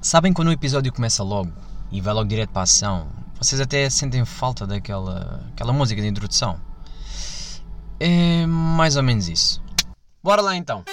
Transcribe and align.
Sabem 0.00 0.32
quando 0.32 0.48
o 0.48 0.52
episódio 0.52 0.92
começa 0.92 1.24
logo 1.24 1.52
e 1.90 2.00
vai 2.00 2.14
logo 2.14 2.28
direto 2.28 2.50
para 2.50 2.62
a 2.62 2.64
ação? 2.64 3.08
Vocês 3.36 3.60
até 3.60 3.90
sentem 3.90 4.24
falta 4.24 4.64
daquela 4.64 5.44
aquela 5.52 5.72
música 5.72 6.00
de 6.00 6.06
introdução? 6.06 6.60
É 7.98 8.46
mais 8.46 8.96
ou 8.96 9.02
menos 9.02 9.28
isso. 9.28 9.60
Bora 10.22 10.40
lá 10.40 10.54
então! 10.54 10.84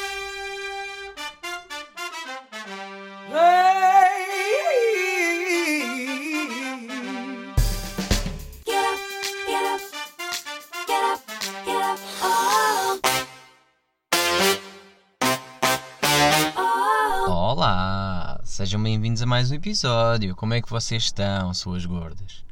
Sejam 18.76 18.84
bem-vindos 18.84 19.22
a 19.22 19.26
mais 19.26 19.52
um 19.52 19.56
episódio. 19.56 20.36
Como 20.36 20.54
é 20.54 20.62
que 20.62 20.70
vocês 20.70 21.04
estão, 21.04 21.54
suas 21.54 21.86
gordas? 21.86 22.44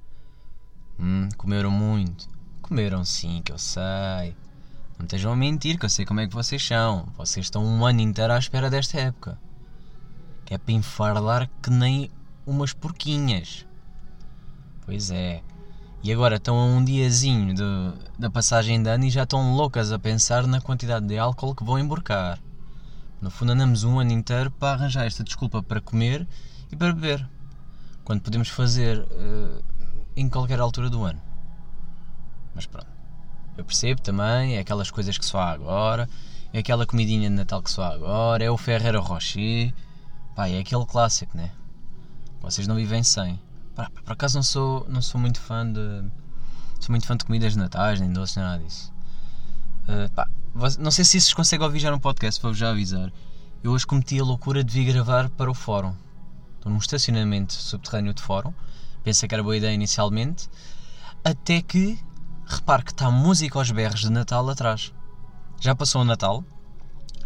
Hum, 0.98 1.28
comeram 1.36 1.70
muito? 1.70 2.30
Comeram 2.62 3.04
sim, 3.04 3.42
que 3.44 3.52
eu 3.52 3.58
sei. 3.58 4.34
Não 4.98 5.04
estejam 5.04 5.34
a 5.34 5.36
mentir, 5.36 5.78
que 5.78 5.84
eu 5.86 5.90
sei 5.90 6.06
como 6.06 6.22
é 6.22 6.28
que 6.28 6.34
vocês 6.34 6.66
são. 6.66 7.10
Vocês 7.18 7.48
estão 7.48 7.66
um 7.66 7.86
ano 7.86 8.00
inteiro 8.00 8.32
à 8.32 8.38
espera 8.40 8.70
desta 8.70 8.98
época. 9.02 9.38
Que 10.46 10.54
é 10.54 10.58
para 10.58 10.74
enfarlar 10.74 11.50
que 11.62 11.70
nem 11.70 12.10
umas 12.48 12.72
porquinhas. 12.72 13.68
Pois 14.86 15.12
é. 15.12 15.42
E 16.02 16.14
agora 16.14 16.38
estão 16.38 16.58
a 16.58 16.64
um 16.64 16.86
diazinho 16.86 17.54
de- 17.54 17.94
da 18.18 18.30
passagem 18.32 18.82
de 18.82 18.90
ano 18.90 19.04
e 19.04 19.10
já 19.10 19.24
estão 19.24 19.58
loucas 19.58 19.92
a 19.92 20.00
pensar 20.00 20.48
na 20.48 20.62
quantidade 20.62 21.06
de 21.06 21.18
álcool 21.18 21.54
que 21.54 21.66
vão 21.66 21.78
emborcar. 21.78 22.40
No 23.24 23.32
fundo, 23.32 23.54
andamos 23.54 23.86
um 23.86 24.02
ano 24.02 24.12
inteiro 24.12 24.52
para 24.52 24.74
arranjar 24.74 25.06
esta 25.06 25.24
desculpa 25.24 25.64
para 25.64 25.80
comer 25.80 26.28
e 26.70 26.76
para 26.76 26.92
beber. 26.92 27.26
Quando 28.04 28.20
podemos 28.20 28.50
fazer 28.50 29.08
eh, 29.10 29.62
em 30.18 30.28
qualquer 30.28 30.60
altura 30.60 30.90
do 30.90 31.06
ano. 31.06 31.22
Mas 32.54 32.66
pronto. 32.66 32.92
Eu 33.56 33.64
percebo 33.64 34.02
também, 34.02 34.58
é 34.58 34.60
aquelas 34.60 34.92
coisas 34.92 35.18
que 35.18 35.26
só 35.26 35.40
há 35.40 35.52
agora, 35.52 36.10
é 36.52 36.60
aquela 36.60 36.86
comidinha 36.86 37.30
de 37.30 37.36
Natal 37.36 37.64
que 37.64 37.72
só 37.72 37.84
há 37.84 37.94
agora, 37.94 38.44
é 38.44 38.52
o 38.52 38.58
Ferreira 38.58 39.00
Rocher. 39.00 39.74
Pá, 40.36 40.50
é 40.50 40.60
aquele 40.60 40.86
clássico, 40.86 41.38
né? 41.38 41.50
Vocês 42.42 42.68
não 42.68 42.76
vivem 42.76 43.04
sem. 43.04 43.40
Pá, 43.74 43.90
por 44.04 44.12
acaso 44.12 44.36
não 44.36 44.44
sou, 44.44 44.86
não 44.90 45.02
sou 45.02 45.22
muito 45.22 45.40
fã 45.40 45.66
de. 45.66 46.04
Sou 46.78 46.90
muito 46.92 47.08
fã 47.08 47.16
de 47.16 47.24
comidas 47.24 47.54
de 47.54 47.60
natais, 47.60 48.02
nem 48.02 48.12
doces, 48.12 48.36
nem 48.36 48.44
nada 48.44 48.62
disso. 48.62 48.92
Uh, 49.88 50.12
pá, 50.12 50.28
não 50.80 50.92
sei 50.92 51.04
se 51.04 51.18
isso 51.18 51.30
se 51.30 51.36
consegue 51.36 51.64
ouvir 51.64 51.80
já 51.80 51.90
no 51.90 52.00
podcast, 52.00 52.42
vou-vos 52.42 52.58
já 52.58 52.70
avisar. 52.70 53.12
Eu 53.64 53.72
hoje 53.72 53.88
cometi 53.88 54.20
a 54.20 54.24
loucura 54.24 54.64
de 54.64 54.72
vir 54.72 54.94
gravar 54.94 55.30
para 55.30 55.50
o 55.50 55.54
fórum. 55.54 55.96
Estou 56.56 56.72
num 56.72 56.78
estacionamento 56.78 57.54
subterrâneo 57.54 58.14
de 58.14 58.22
fórum. 58.22 58.54
Pensei 59.04 59.28
que 59.28 59.36
era 59.36 59.44
boa 59.44 59.58
ideia 59.58 59.74
inicialmente. 59.74 60.50
Até 61.24 61.62
que 61.62 62.00
repare 62.46 62.84
que 62.84 62.92
está 62.92 63.10
música 63.10 63.58
aos 63.58 63.72
berros 63.72 64.02
de 64.02 64.10
Natal 64.10 64.48
atrás. 64.50 64.94
Já 65.60 65.74
passou 65.74 66.02
o 66.02 66.06
Natal, 66.06 66.44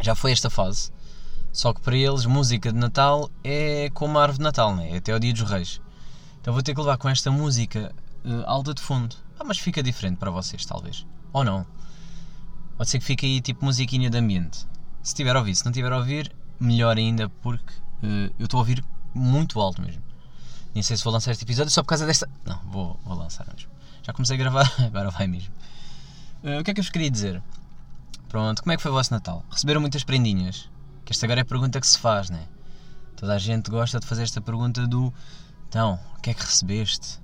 já 0.00 0.14
foi 0.14 0.32
esta 0.32 0.48
fase. 0.48 0.92
Só 1.52 1.72
que 1.72 1.80
para 1.80 1.96
eles, 1.96 2.24
música 2.24 2.72
de 2.72 2.78
Natal 2.78 3.30
é 3.42 3.90
como 3.92 4.18
a 4.18 4.22
árvore 4.22 4.38
de 4.38 4.44
Natal, 4.44 4.76
né? 4.76 4.92
é 4.92 4.98
até 4.98 5.14
o 5.14 5.18
dia 5.18 5.32
dos 5.32 5.42
reis. 5.42 5.80
Então 6.40 6.54
vou 6.54 6.62
ter 6.62 6.72
que 6.72 6.80
levar 6.80 6.96
com 6.98 7.08
esta 7.08 7.30
música 7.30 7.92
eh, 8.24 8.44
alta 8.46 8.72
de 8.72 8.80
fundo. 8.80 9.16
Ah, 9.38 9.44
mas 9.44 9.58
fica 9.58 9.82
diferente 9.82 10.18
para 10.18 10.30
vocês, 10.30 10.64
talvez. 10.64 11.04
Ou 11.32 11.44
não. 11.44 11.66
Pode 12.78 12.88
ser 12.88 13.00
que 13.00 13.04
fique 13.04 13.26
aí 13.26 13.40
tipo 13.40 13.64
musiquinha 13.64 14.08
de 14.08 14.16
ambiente. 14.16 14.66
Se 15.02 15.14
tiver 15.14 15.34
a 15.34 15.40
ouvir, 15.40 15.54
se 15.54 15.64
não 15.64 15.72
tiver 15.72 15.92
a 15.92 15.98
ouvir, 15.98 16.32
melhor 16.58 16.96
ainda, 16.96 17.28
porque 17.28 17.74
eh, 18.02 18.30
eu 18.38 18.44
estou 18.44 18.58
a 18.58 18.60
ouvir 18.60 18.82
muito 19.12 19.60
alto 19.60 19.82
mesmo. 19.82 20.02
Nem 20.72 20.82
sei 20.82 20.96
se 20.96 21.04
vou 21.04 21.12
lançar 21.12 21.32
este 21.32 21.44
episódio 21.44 21.72
só 21.72 21.82
por 21.82 21.88
causa 21.88 22.06
desta. 22.06 22.30
Não, 22.46 22.58
vou, 22.70 22.98
vou 23.04 23.18
lançar 23.18 23.46
mesmo. 23.52 23.68
Já 24.02 24.12
comecei 24.12 24.36
a 24.36 24.38
gravar, 24.38 24.72
agora 24.80 25.10
vai 25.10 25.26
mesmo. 25.26 25.52
Eh, 26.44 26.60
o 26.60 26.64
que 26.64 26.70
é 26.70 26.74
que 26.74 26.80
eu 26.80 26.84
vos 26.84 26.90
queria 26.90 27.10
dizer? 27.10 27.42
Pronto, 28.28 28.62
como 28.62 28.72
é 28.72 28.76
que 28.76 28.82
foi 28.82 28.92
o 28.92 28.94
vosso 28.94 29.12
Natal? 29.12 29.44
Receberam 29.50 29.80
muitas 29.80 30.04
prendinhas? 30.04 30.70
Que 31.04 31.12
esta 31.12 31.26
agora 31.26 31.40
é 31.40 31.42
a 31.42 31.46
pergunta 31.46 31.80
que 31.80 31.86
se 31.86 31.98
faz, 31.98 32.30
né? 32.30 32.46
Toda 33.16 33.34
a 33.34 33.38
gente 33.38 33.70
gosta 33.70 33.98
de 33.98 34.06
fazer 34.06 34.22
esta 34.22 34.40
pergunta 34.40 34.86
do 34.86 35.12
então, 35.68 36.00
o 36.16 36.20
que 36.22 36.30
é 36.30 36.34
que 36.34 36.40
recebeste? 36.40 37.20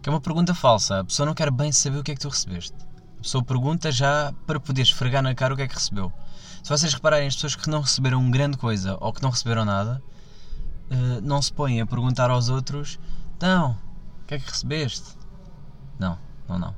Que 0.00 0.08
é 0.08 0.12
uma 0.12 0.20
pergunta 0.20 0.54
falsa. 0.54 1.00
A 1.00 1.04
pessoa 1.04 1.26
não 1.26 1.34
quer 1.34 1.50
bem 1.50 1.70
saber 1.70 1.98
o 1.98 2.02
que 2.02 2.12
é 2.12 2.14
que 2.14 2.20
tu 2.20 2.28
recebeste. 2.30 2.74
A 3.18 3.22
pessoa 3.22 3.42
pergunta 3.42 3.90
já 3.90 4.32
para 4.46 4.60
poder 4.60 4.82
esfregar 4.82 5.22
na 5.22 5.34
cara 5.34 5.52
o 5.52 5.56
que 5.56 5.62
é 5.62 5.68
que 5.68 5.74
recebeu. 5.74 6.12
Se 6.62 6.70
vocês 6.70 6.94
repararem, 6.94 7.26
as 7.26 7.34
pessoas 7.34 7.56
que 7.56 7.68
não 7.68 7.80
receberam 7.80 8.30
grande 8.30 8.56
coisa 8.56 8.96
ou 9.00 9.12
que 9.12 9.22
não 9.22 9.30
receberam 9.30 9.64
nada, 9.64 10.02
eh, 10.90 11.20
não 11.22 11.42
se 11.42 11.52
põem 11.52 11.80
a 11.80 11.86
perguntar 11.86 12.30
aos 12.30 12.48
outros: 12.48 12.98
então, 13.36 13.76
o 14.22 14.26
que 14.26 14.34
é 14.34 14.38
que 14.38 14.48
recebeste? 14.48 15.16
Não, 15.98 16.18
não, 16.48 16.58
não. 16.58 16.74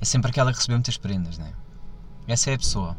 É 0.00 0.04
sempre 0.04 0.30
aquela 0.30 0.52
que 0.52 0.58
recebeu 0.58 0.76
muitas 0.76 0.96
prendas, 0.96 1.38
né? 1.38 1.52
Essa 2.26 2.50
é 2.50 2.54
a 2.54 2.58
pessoa. 2.58 2.96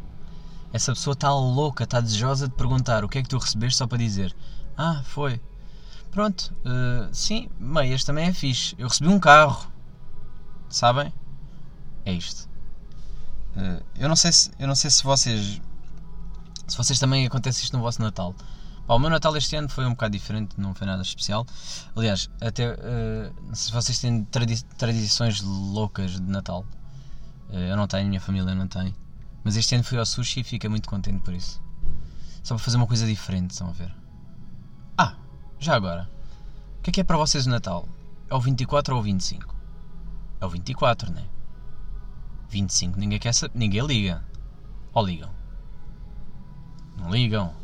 Essa 0.72 0.92
pessoa 0.92 1.14
está 1.14 1.30
louca, 1.32 1.84
está 1.84 2.00
desejosa 2.00 2.48
de 2.48 2.54
perguntar 2.54 3.04
o 3.04 3.08
que 3.08 3.18
é 3.18 3.22
que 3.22 3.28
tu 3.28 3.38
recebeste 3.38 3.78
só 3.78 3.86
para 3.86 3.98
dizer: 3.98 4.34
Ah, 4.76 5.02
foi. 5.04 5.40
Pronto, 6.10 6.54
eh, 6.64 7.08
sim, 7.12 7.48
meias 7.58 8.04
também 8.04 8.26
é 8.26 8.32
fixe. 8.34 8.74
Eu 8.78 8.88
recebi 8.88 9.08
um 9.08 9.18
carro. 9.18 9.72
Sabem? 10.68 11.12
É 12.04 12.12
isto. 12.12 12.51
Eh, 13.56 13.82
eu 13.96 14.08
não 14.08 14.16
sei 14.16 14.32
se 14.32 14.50
eu 14.58 14.66
não 14.66 14.74
sei 14.74 14.90
se 14.90 15.02
vocês 15.04 15.60
se 16.66 16.76
vocês 16.76 16.98
também 16.98 17.26
acontece 17.26 17.62
isto 17.64 17.76
no 17.76 17.82
vosso 17.82 18.00
Natal. 18.00 18.34
Pá, 18.86 18.94
o 18.94 18.98
meu 18.98 19.10
Natal 19.10 19.36
este 19.36 19.54
ano 19.56 19.68
foi 19.68 19.84
um 19.86 19.90
bocado 19.90 20.12
diferente, 20.12 20.54
não 20.58 20.74
foi 20.74 20.86
nada 20.86 21.02
especial. 21.02 21.46
Aliás, 21.94 22.28
até 22.40 22.76
não 23.46 23.54
sei 23.54 23.66
se 23.66 23.72
vocês 23.72 23.98
têm 24.00 24.24
tradi- 24.24 24.64
tradições 24.76 25.40
loucas 25.42 26.12
de 26.12 26.22
Natal. 26.22 26.64
Eh, 27.50 27.70
eu 27.70 27.76
não 27.76 27.86
tenho, 27.86 28.08
minha 28.08 28.20
família 28.20 28.54
não 28.54 28.66
tem. 28.66 28.94
Mas 29.44 29.56
este 29.56 29.74
ano 29.74 29.84
fui 29.84 29.98
ao 29.98 30.06
sushi 30.06 30.40
e 30.40 30.44
fiquei 30.44 30.70
muito 30.70 30.88
contente 30.88 31.20
por 31.22 31.34
isso. 31.34 31.60
Só 32.42 32.54
para 32.54 32.64
fazer 32.64 32.76
uma 32.76 32.86
coisa 32.86 33.06
diferente, 33.06 33.50
estão 33.52 33.68
a 33.68 33.72
ver? 33.72 33.94
Ah, 34.96 35.14
já 35.58 35.74
agora. 35.76 36.08
O 36.78 36.82
que 36.82 36.90
é 36.90 36.92
que 36.92 37.00
é 37.00 37.04
para 37.04 37.16
vocês 37.16 37.46
o 37.46 37.50
Natal? 37.50 37.88
É 38.28 38.34
o 38.34 38.40
24 38.40 38.94
ou 38.94 39.00
o 39.00 39.02
25? 39.04 39.54
É 40.40 40.46
o 40.46 40.48
24, 40.48 41.12
né? 41.12 41.22
25 42.52 42.98
ninguém 42.98 43.18
quer 43.18 43.32
saber, 43.32 43.58
ninguém 43.58 43.84
liga. 43.86 44.22
Ou 44.92 45.04
ligam? 45.04 45.30
Não 46.98 47.10
ligam. 47.10 47.54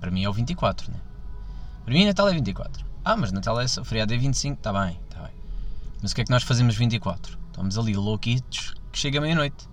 Para 0.00 0.10
mim 0.10 0.22
é 0.22 0.28
o 0.28 0.32
24, 0.32 0.90
né? 0.90 1.00
Para 1.84 1.92
mim 1.92 2.06
Natal 2.06 2.28
é 2.28 2.32
24. 2.32 2.86
Ah, 3.04 3.16
mas 3.16 3.32
Natal 3.32 3.60
é 3.60 3.64
o 3.64 3.84
feriado 3.84 4.14
é 4.14 4.16
25, 4.16 4.56
está 4.56 4.72
bem, 4.72 4.98
está 5.08 5.22
bem. 5.22 5.32
Mas 6.00 6.12
o 6.12 6.14
que 6.14 6.20
é 6.20 6.24
que 6.24 6.30
nós 6.30 6.44
fazemos 6.44 6.76
24? 6.76 7.38
Estamos 7.48 7.76
ali 7.76 7.94
louquitos 7.94 8.74
que 8.92 8.98
chega 8.98 9.20
meia-noite. 9.20 9.68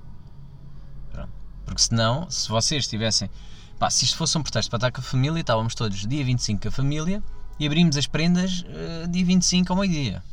Pronto. 1.12 1.32
Porque 1.64 1.82
senão, 1.82 2.30
se 2.30 2.50
vocês 2.50 2.88
tivessem. 2.88 3.30
Pá, 3.78 3.90
se 3.90 4.06
isto 4.06 4.18
fosse 4.18 4.38
um 4.38 4.44
pretexto 4.44 4.70
para 4.70 4.78
estar 4.78 4.92
com 4.92 5.02
a 5.02 5.04
família, 5.04 5.42
estávamos 5.42 5.74
todos 5.74 6.06
dia 6.06 6.24
25 6.24 6.62
com 6.62 6.68
a 6.68 6.72
família 6.72 7.24
e 7.60 7.66
abrimos 7.66 7.98
as 7.98 8.06
prendas 8.06 8.64
eh, 8.68 9.08
dia 9.08 9.26
25 9.26 9.72
ao 9.72 9.80
meio-dia. 9.80 10.24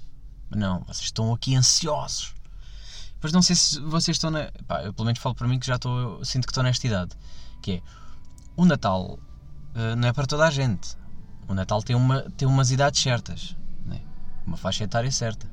Não, 0.50 0.80
vocês 0.80 1.04
estão 1.04 1.32
aqui 1.32 1.54
ansiosos. 1.54 2.34
Pois 3.20 3.32
não 3.32 3.42
sei 3.42 3.56
se 3.56 3.80
vocês 3.80 4.16
estão 4.16 4.30
na. 4.30 4.50
Pá, 4.66 4.82
eu 4.82 4.92
pelo 4.92 5.06
menos 5.06 5.20
falo 5.20 5.34
para 5.34 5.48
mim 5.48 5.58
que 5.58 5.66
já 5.66 5.76
estou. 5.76 6.24
Sinto 6.24 6.46
que 6.46 6.52
estou 6.52 6.62
nesta 6.62 6.86
idade. 6.86 7.10
Que 7.60 7.72
é. 7.72 7.82
O 8.56 8.64
Natal 8.64 9.18
eh, 9.74 9.94
não 9.96 10.08
é 10.08 10.12
para 10.12 10.26
toda 10.26 10.46
a 10.46 10.50
gente. 10.50 10.96
O 11.48 11.54
Natal 11.54 11.82
tem, 11.82 11.96
uma, 11.96 12.22
tem 12.36 12.46
umas 12.46 12.70
idades 12.70 13.00
certas. 13.00 13.56
Né? 13.84 14.00
Uma 14.46 14.56
faixa 14.56 14.84
etária 14.84 15.10
certa. 15.10 15.50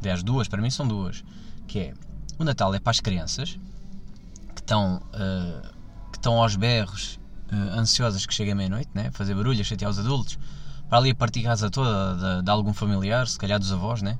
Aliás, 0.00 0.22
duas, 0.22 0.48
para 0.48 0.60
mim 0.60 0.70
são 0.70 0.86
duas. 0.86 1.24
Que 1.66 1.78
é. 1.78 1.94
O 2.38 2.44
Natal 2.44 2.74
é 2.74 2.80
para 2.80 2.90
as 2.90 3.00
crianças 3.00 3.58
que 4.54 4.60
estão. 4.60 5.02
eh, 5.14 5.72
que 6.12 6.18
estão 6.18 6.40
aos 6.40 6.54
berros, 6.54 7.18
eh, 7.50 7.56
ansiosas 7.78 8.26
que 8.26 8.34
chegue 8.34 8.52
a 8.52 8.54
meia-noite, 8.54 8.90
né? 8.94 9.10
fazer 9.12 9.34
barulho, 9.34 9.64
chatear 9.64 9.90
os 9.90 9.98
adultos, 9.98 10.38
para 10.88 10.98
ali 10.98 11.10
a 11.10 11.14
partir 11.14 11.42
casa 11.42 11.70
toda 11.70 12.38
de, 12.38 12.44
de 12.44 12.50
algum 12.50 12.74
familiar, 12.74 13.26
se 13.26 13.38
calhar 13.38 13.58
dos 13.58 13.72
avós, 13.72 14.02
né? 14.02 14.18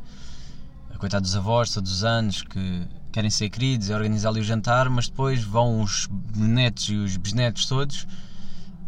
Coitado 1.02 1.24
dos 1.24 1.34
avós, 1.34 1.74
todos 1.74 1.90
os 1.90 2.04
anos, 2.04 2.42
que 2.42 2.86
querem 3.10 3.28
ser 3.28 3.50
queridos 3.50 3.88
e 3.88 3.92
organizar 3.92 4.28
ali 4.28 4.38
o 4.38 4.44
jantar, 4.44 4.88
mas 4.88 5.08
depois 5.08 5.42
vão 5.42 5.82
os 5.82 6.08
netos 6.32 6.88
e 6.88 6.94
os 6.94 7.16
bisnetos 7.16 7.66
todos 7.66 8.06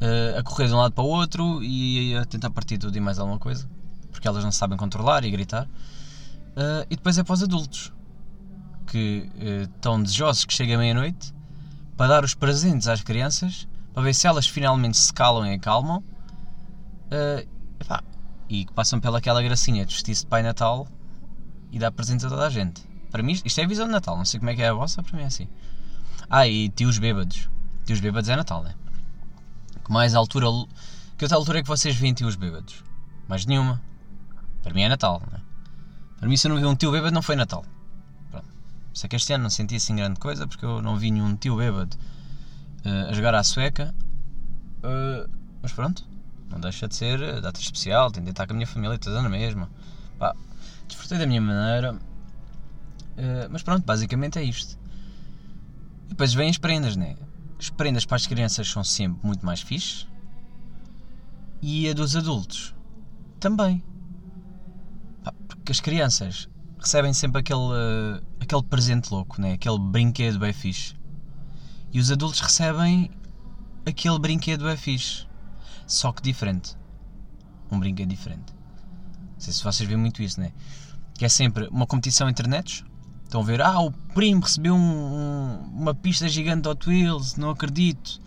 eh, 0.00 0.36
a 0.38 0.42
correr 0.44 0.68
de 0.68 0.74
um 0.74 0.76
lado 0.76 0.92
para 0.92 1.02
o 1.02 1.08
outro 1.08 1.60
e 1.60 2.16
a 2.16 2.24
tentar 2.24 2.50
partir 2.50 2.78
tudo 2.78 2.96
e 2.96 3.00
mais 3.00 3.18
alguma 3.18 3.40
coisa, 3.40 3.68
porque 4.12 4.28
elas 4.28 4.44
não 4.44 4.52
sabem 4.52 4.78
controlar 4.78 5.24
e 5.24 5.30
gritar. 5.32 5.68
Eh, 6.54 6.86
e 6.90 6.94
depois 6.94 7.18
é 7.18 7.24
para 7.24 7.32
os 7.32 7.42
adultos, 7.42 7.92
que 8.86 9.28
eh, 9.40 9.62
estão 9.62 10.00
desejosos 10.00 10.44
que 10.44 10.54
chegue 10.54 10.72
a 10.72 10.78
meia-noite 10.78 11.34
para 11.96 12.06
dar 12.06 12.24
os 12.24 12.32
presentes 12.32 12.86
às 12.86 13.02
crianças, 13.02 13.66
para 13.92 14.04
ver 14.04 14.14
se 14.14 14.28
elas 14.28 14.46
finalmente 14.46 14.96
se 14.96 15.12
calam 15.12 15.44
e 15.44 15.54
acalmam 15.54 16.00
epá, 17.80 18.04
e 18.48 18.64
que 18.64 18.72
passam 18.72 19.00
pelaquela 19.00 19.42
gracinha 19.42 19.84
de 19.84 19.92
vestir-se 19.92 20.22
de 20.22 20.28
Pai 20.28 20.44
Natal 20.44 20.86
e 21.74 21.78
dar 21.78 21.90
presentes 21.90 22.24
a 22.24 22.28
toda 22.28 22.46
a 22.46 22.50
gente. 22.50 22.82
Para 23.10 23.20
mim, 23.20 23.32
isto 23.44 23.60
é 23.60 23.64
a 23.64 23.66
visão 23.66 23.86
de 23.86 23.92
Natal, 23.92 24.16
não 24.16 24.24
sei 24.24 24.38
como 24.38 24.50
é 24.50 24.54
que 24.54 24.62
é 24.62 24.68
a 24.68 24.72
vossa, 24.72 25.02
para 25.02 25.16
mim 25.16 25.24
é 25.24 25.26
assim. 25.26 25.48
Ah, 26.30 26.46
e 26.46 26.68
tios 26.68 26.98
bêbados. 26.98 27.50
Tios 27.84 27.98
bêbados 27.98 28.30
é 28.30 28.36
Natal, 28.36 28.62
né? 28.62 28.74
Que 29.84 29.92
mais 29.92 30.14
altura. 30.14 30.46
Que 31.18 31.24
outra 31.24 31.36
altura 31.36 31.58
é 31.58 31.62
que 31.62 31.68
vocês 31.68 31.96
veem 31.96 32.14
tios 32.14 32.36
bêbados? 32.36 32.84
Mais 33.28 33.44
nenhuma. 33.44 33.82
Para 34.62 34.72
mim 34.72 34.82
é 34.82 34.88
Natal, 34.88 35.20
não 35.28 35.36
é? 35.36 35.40
Para 36.18 36.28
mim, 36.28 36.36
se 36.36 36.46
eu 36.46 36.54
não 36.54 36.60
vi 36.60 36.64
um 36.64 36.76
tio 36.76 36.92
bêbado, 36.92 37.12
não 37.12 37.22
foi 37.22 37.34
Natal. 37.34 37.64
Pronto. 38.30 38.46
Sei 38.94 39.08
que 39.08 39.16
este 39.16 39.32
ano 39.32 39.42
não 39.42 39.50
senti 39.50 39.76
assim 39.76 39.96
grande 39.96 40.20
coisa 40.20 40.46
porque 40.46 40.64
eu 40.64 40.80
não 40.80 40.96
vi 40.96 41.10
nenhum 41.10 41.36
tio 41.36 41.56
bêbado 41.56 41.96
eh, 42.84 43.08
a 43.10 43.12
jogar 43.12 43.34
à 43.34 43.42
sueca. 43.42 43.92
Eh, 44.82 45.26
mas 45.60 45.72
pronto, 45.72 46.06
não 46.50 46.60
deixa 46.60 46.86
de 46.86 46.94
ser 46.94 47.20
eh, 47.20 47.40
data 47.40 47.60
especial, 47.60 48.10
tentei 48.10 48.30
estar 48.30 48.46
com 48.46 48.52
a 48.52 48.56
minha 48.56 48.66
família 48.66 48.96
toda 48.98 49.20
na 49.20 49.28
mesma. 49.28 49.68
Pá, 50.18 50.34
desfrutei 50.94 51.18
da 51.18 51.26
minha 51.26 51.40
maneira. 51.40 51.98
Eh, 53.16 53.48
mas 53.50 53.62
pronto, 53.62 53.84
basicamente 53.84 54.38
é 54.38 54.42
isto. 54.42 54.78
E 56.06 56.08
depois 56.10 56.32
vêm 56.32 56.50
as 56.50 56.58
prendas, 56.58 56.96
né? 56.96 57.16
As 57.58 57.70
prendas 57.70 58.04
para 58.04 58.16
as 58.16 58.26
crianças 58.26 58.68
são 58.68 58.84
sempre 58.84 59.26
muito 59.26 59.44
mais 59.44 59.60
fixe. 59.60 60.06
E 61.60 61.88
a 61.88 61.94
dos 61.94 62.14
adultos 62.14 62.74
também. 63.40 63.82
Porque 65.48 65.72
as 65.72 65.80
crianças 65.80 66.48
recebem 66.78 67.14
sempre 67.14 67.40
aquele, 67.40 67.60
eh, 67.60 68.22
aquele 68.40 68.62
presente 68.62 69.10
louco, 69.10 69.40
né? 69.40 69.54
aquele 69.54 69.78
brinquedo 69.78 70.38
bem 70.38 70.52
fixe. 70.52 70.94
E 71.92 71.98
os 71.98 72.10
adultos 72.10 72.40
recebem 72.40 73.10
aquele 73.86 74.18
brinquedo 74.18 74.68
é 74.68 74.76
fixe. 74.76 75.26
Só 75.86 76.12
que 76.12 76.22
diferente. 76.22 76.76
Um 77.70 77.78
brinquedo 77.78 78.08
diferente. 78.08 78.52
Não 78.52 79.40
sei 79.40 79.52
se 79.52 79.62
vocês 79.62 79.88
veem 79.88 80.00
muito 80.00 80.22
isso, 80.22 80.40
né? 80.40 80.52
Que 81.14 81.24
é 81.24 81.28
sempre 81.28 81.68
uma 81.68 81.86
competição 81.86 82.28
entre 82.28 82.48
netos. 82.48 82.84
Estão 83.24 83.40
a 83.40 83.44
ver, 83.44 83.60
ah, 83.62 83.80
o 83.80 83.90
primo 83.90 84.42
recebeu 84.42 84.74
um- 84.74 84.78
um- 84.78 85.58
uma 85.74 85.94
pista 85.94 86.28
gigante 86.28 86.68
Hot 86.68 86.88
Wheels, 86.88 87.36
não 87.36 87.50
acredito. 87.50 88.20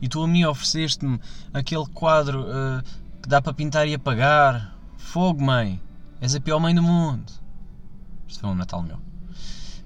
E 0.00 0.08
tu 0.08 0.22
a 0.22 0.28
mim 0.28 0.44
ofereceste-me 0.44 1.20
aquele 1.54 1.86
quadro 1.86 2.44
eh, 2.48 2.82
que 3.22 3.28
dá 3.28 3.40
para 3.40 3.54
pintar 3.54 3.86
e 3.88 3.94
apagar. 3.94 4.76
Fogo, 4.96 5.42
mãe. 5.42 5.80
És 6.20 6.34
a 6.34 6.40
pior 6.40 6.58
mãe 6.60 6.74
do 6.74 6.82
mundo. 6.82 7.32
Isto 8.28 8.40
foi 8.40 8.50
um 8.50 8.54
Natal 8.54 8.82
meu. 8.82 8.98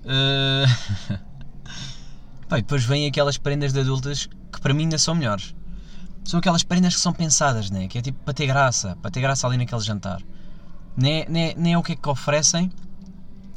E 2.48 2.56
depois 2.62 2.84
vêm 2.84 3.06
aquelas 3.06 3.36
prendas 3.36 3.72
de 3.72 3.80
adultas 3.80 4.28
que 4.52 4.60
para 4.60 4.72
mim 4.72 4.84
ainda 4.84 4.98
são 4.98 5.14
melhores. 5.14 5.54
São 6.24 6.38
aquelas 6.38 6.62
prendas 6.62 6.94
que 6.94 7.00
são 7.00 7.12
pensadas, 7.12 7.70
né? 7.70 7.88
Que 7.88 7.98
é 7.98 8.02
tipo 8.02 8.18
para 8.24 8.32
ter 8.34 8.46
graça, 8.46 8.96
para 9.02 9.10
ter 9.10 9.20
graça 9.20 9.46
ali 9.46 9.56
naquele 9.56 9.80
jantar. 9.80 10.22
Nem 10.96 11.22
é, 11.22 11.26
nem 11.28 11.44
é- 11.50 11.54
nem 11.56 11.72
é 11.74 11.78
o 11.78 11.82
que 11.82 11.92
é 11.92 11.96
que 11.96 12.08
oferecem. 12.08 12.70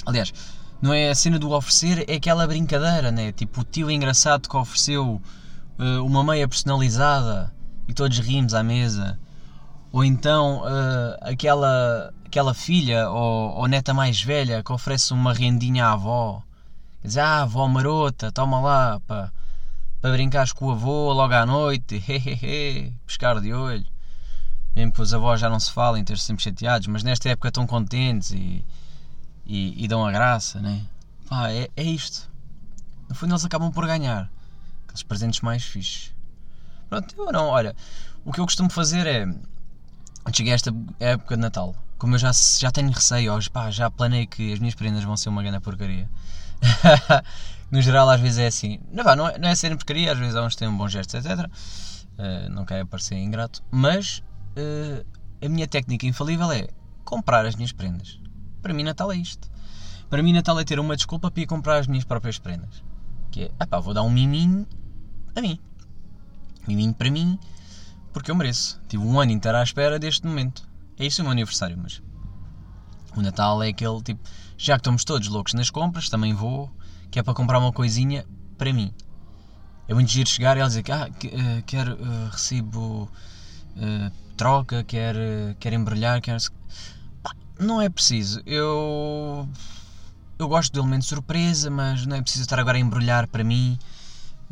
Aliás, 0.05 0.33
não 0.81 0.93
é 0.93 1.09
a 1.09 1.15
cena 1.15 1.37
do 1.39 1.51
oferecer, 1.51 2.05
é 2.09 2.15
aquela 2.15 2.47
brincadeira, 2.47 3.11
né? 3.11 3.31
Tipo 3.31 3.61
o 3.61 3.63
tio 3.63 3.89
engraçado 3.91 4.47
que 4.49 4.55
ofereceu 4.57 5.21
eh, 5.77 5.99
uma 5.99 6.23
meia 6.23 6.47
personalizada 6.47 7.53
e 7.87 7.93
todos 7.93 8.17
rimos 8.19 8.53
à 8.53 8.63
mesa. 8.63 9.19
Ou 9.91 10.03
então 10.03 10.61
eh, 10.65 11.19
aquela, 11.31 12.13
aquela 12.25 12.53
filha 12.53 13.09
ou, 13.09 13.57
ou 13.57 13.67
neta 13.67 13.93
mais 13.93 14.21
velha 14.21 14.63
que 14.63 14.71
oferece 14.71 15.13
uma 15.13 15.33
rendinha 15.33 15.85
à 15.85 15.93
avó. 15.93 16.41
Diz, 17.03 17.17
ah, 17.17 17.41
avó 17.43 17.67
marota, 17.67 18.31
toma 18.31 18.59
lá, 18.59 18.99
para 19.07 19.31
brincares 20.11 20.51
com 20.53 20.65
o 20.67 20.71
avô 20.71 21.13
logo 21.13 21.33
à 21.33 21.45
noite, 21.45 21.95
hehehe, 22.07 22.93
pescar 23.05 23.39
de 23.41 23.53
olho. 23.53 23.85
Mesmo 24.79 24.93
que 24.93 25.01
os 25.01 25.13
avós 25.13 25.41
já 25.41 25.49
não 25.49 25.59
se 25.59 25.69
falem, 25.73 26.05
ter 26.05 26.17
sempre 26.17 26.41
chateados, 26.41 26.87
mas 26.87 27.03
nesta 27.03 27.27
época 27.27 27.49
estão 27.49 27.67
contentes 27.67 28.31
e, 28.31 28.63
e, 29.45 29.83
e 29.83 29.87
dão 29.89 30.05
a 30.05 30.09
graça, 30.09 30.61
né? 30.61 30.85
Pá, 31.27 31.51
é, 31.51 31.67
é 31.75 31.83
isto. 31.83 32.31
No 33.09 33.13
fundo 33.13 33.33
eles 33.33 33.43
acabam 33.43 33.73
por 33.73 33.85
ganhar. 33.85 34.31
Aqueles 34.85 35.03
presentes 35.03 35.41
mais 35.41 35.65
fixes. 35.65 36.15
Pronto, 36.89 37.13
eu 37.17 37.29
não, 37.29 37.47
olha, 37.47 37.75
o 38.23 38.31
que 38.31 38.39
eu 38.39 38.45
costumo 38.45 38.69
fazer 38.69 39.05
é, 39.05 39.27
cheguei 40.31 40.53
a 40.53 40.55
esta 40.55 40.73
época 40.97 41.35
de 41.35 41.41
Natal, 41.41 41.75
como 41.97 42.15
eu 42.15 42.19
já, 42.19 42.31
já 42.31 42.71
tenho 42.71 42.89
receio, 42.89 43.33
hoje, 43.33 43.49
pá, 43.49 43.69
já 43.69 43.91
planei 43.91 44.27
que 44.27 44.53
as 44.53 44.59
minhas 44.59 44.75
prendas 44.75 45.03
vão 45.03 45.17
ser 45.17 45.27
uma 45.27 45.43
grande 45.43 45.59
porcaria. 45.59 46.09
no 47.69 47.81
geral, 47.81 48.09
às 48.09 48.21
vezes 48.21 48.39
é 48.39 48.47
assim. 48.47 48.79
Não, 48.93 49.03
não, 49.13 49.27
é, 49.27 49.37
não 49.37 49.49
é 49.49 49.55
ser 49.55 49.75
porcaria, 49.75 50.13
às 50.13 50.17
vezes 50.17 50.37
há 50.37 50.41
uns 50.41 50.55
têm 50.55 50.69
um 50.69 50.77
bom 50.77 50.87
gesto, 50.87 51.17
etc. 51.17 51.49
Eh, 52.17 52.47
não 52.47 52.65
quero 52.65 52.87
parecer 52.87 53.15
ingrato, 53.15 53.61
mas 53.69 54.23
eh, 54.59 55.05
a 55.45 55.49
minha 55.49 55.67
técnica 55.67 56.05
infalível 56.05 56.51
é 56.51 56.67
comprar 57.05 57.45
as 57.45 57.55
minhas 57.55 57.71
prendas. 57.71 58.19
Para 58.61 58.73
mim, 58.73 58.83
Natal 58.83 59.11
é 59.11 59.15
isto. 59.15 59.49
Para 60.09 60.21
mim, 60.21 60.33
Natal 60.33 60.59
é 60.59 60.63
ter 60.65 60.79
uma 60.79 60.95
desculpa 60.95 61.31
para 61.31 61.41
ir 61.41 61.45
comprar 61.45 61.77
as 61.77 61.87
minhas 61.87 62.03
próprias 62.03 62.37
prendas. 62.37 62.83
Que 63.31 63.43
é, 63.43 63.51
ah 63.59 63.65
pá, 63.65 63.79
vou 63.79 63.93
dar 63.93 64.03
um 64.03 64.09
miminho 64.09 64.67
a 65.35 65.41
mim. 65.41 65.57
Miminho 66.67 66.93
para 66.93 67.09
mim, 67.09 67.39
porque 68.11 68.29
eu 68.29 68.35
mereço. 68.35 68.81
Tive 68.87 69.03
um 69.03 69.19
ano 69.19 69.31
inteiro 69.31 69.57
à 69.57 69.63
espera 69.63 69.97
deste 69.97 70.27
momento. 70.27 70.67
É 70.97 71.05
isso 71.05 71.21
o 71.21 71.23
meu 71.23 71.31
aniversário, 71.31 71.77
mas 71.81 72.01
o 73.15 73.21
Natal 73.21 73.63
é 73.63 73.69
aquele 73.69 74.01
tipo, 74.01 74.21
já 74.57 74.75
que 74.75 74.81
estamos 74.81 75.05
todos 75.05 75.27
loucos 75.29 75.53
nas 75.53 75.69
compras, 75.69 76.09
também 76.09 76.33
vou, 76.33 76.69
que 77.09 77.17
é 77.17 77.23
para 77.23 77.33
comprar 77.33 77.59
uma 77.59 77.71
coisinha 77.71 78.25
para 78.57 78.73
mim. 78.73 78.93
É 79.87 79.93
muito 79.93 80.11
giro 80.11 80.29
chegar 80.29 80.57
e 80.57 80.59
ela 80.59 80.67
dizer 80.67 80.83
que 80.83 80.91
ah, 80.91 81.09
eh, 81.23 81.63
quero 81.65 81.97
recibo 82.29 83.09
eh, 83.77 84.11
troca, 84.39 84.85
quer, 84.85 85.15
quer 85.59 85.73
embrulhar, 85.73 86.21
quer. 86.21 86.37
Não 87.59 87.81
é 87.81 87.89
preciso. 87.89 88.41
Eu. 88.45 89.47
Eu 90.39 90.47
gosto 90.47 90.71
do 90.71 90.79
elemento 90.79 91.03
surpresa, 91.03 91.69
mas 91.69 92.05
não 92.05 92.15
é 92.15 92.21
preciso 92.21 92.43
estar 92.43 92.57
agora 92.57 92.77
a 92.77 92.79
embrulhar 92.79 93.27
para 93.27 93.43
mim. 93.43 93.77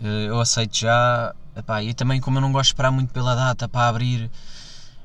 Eh, 0.04 0.26
Eu 0.28 0.42
aceito 0.42 0.78
já. 0.78 1.34
Epá, 1.56 1.82
e 1.82 1.94
também, 1.94 2.20
como 2.20 2.38
eu 2.38 2.42
não 2.42 2.52
gosto 2.52 2.66
de 2.68 2.74
esperar 2.74 2.92
muito 2.92 3.14
pela 3.14 3.34
data 3.34 3.68
para 3.70 3.88
abrir, 3.88 4.30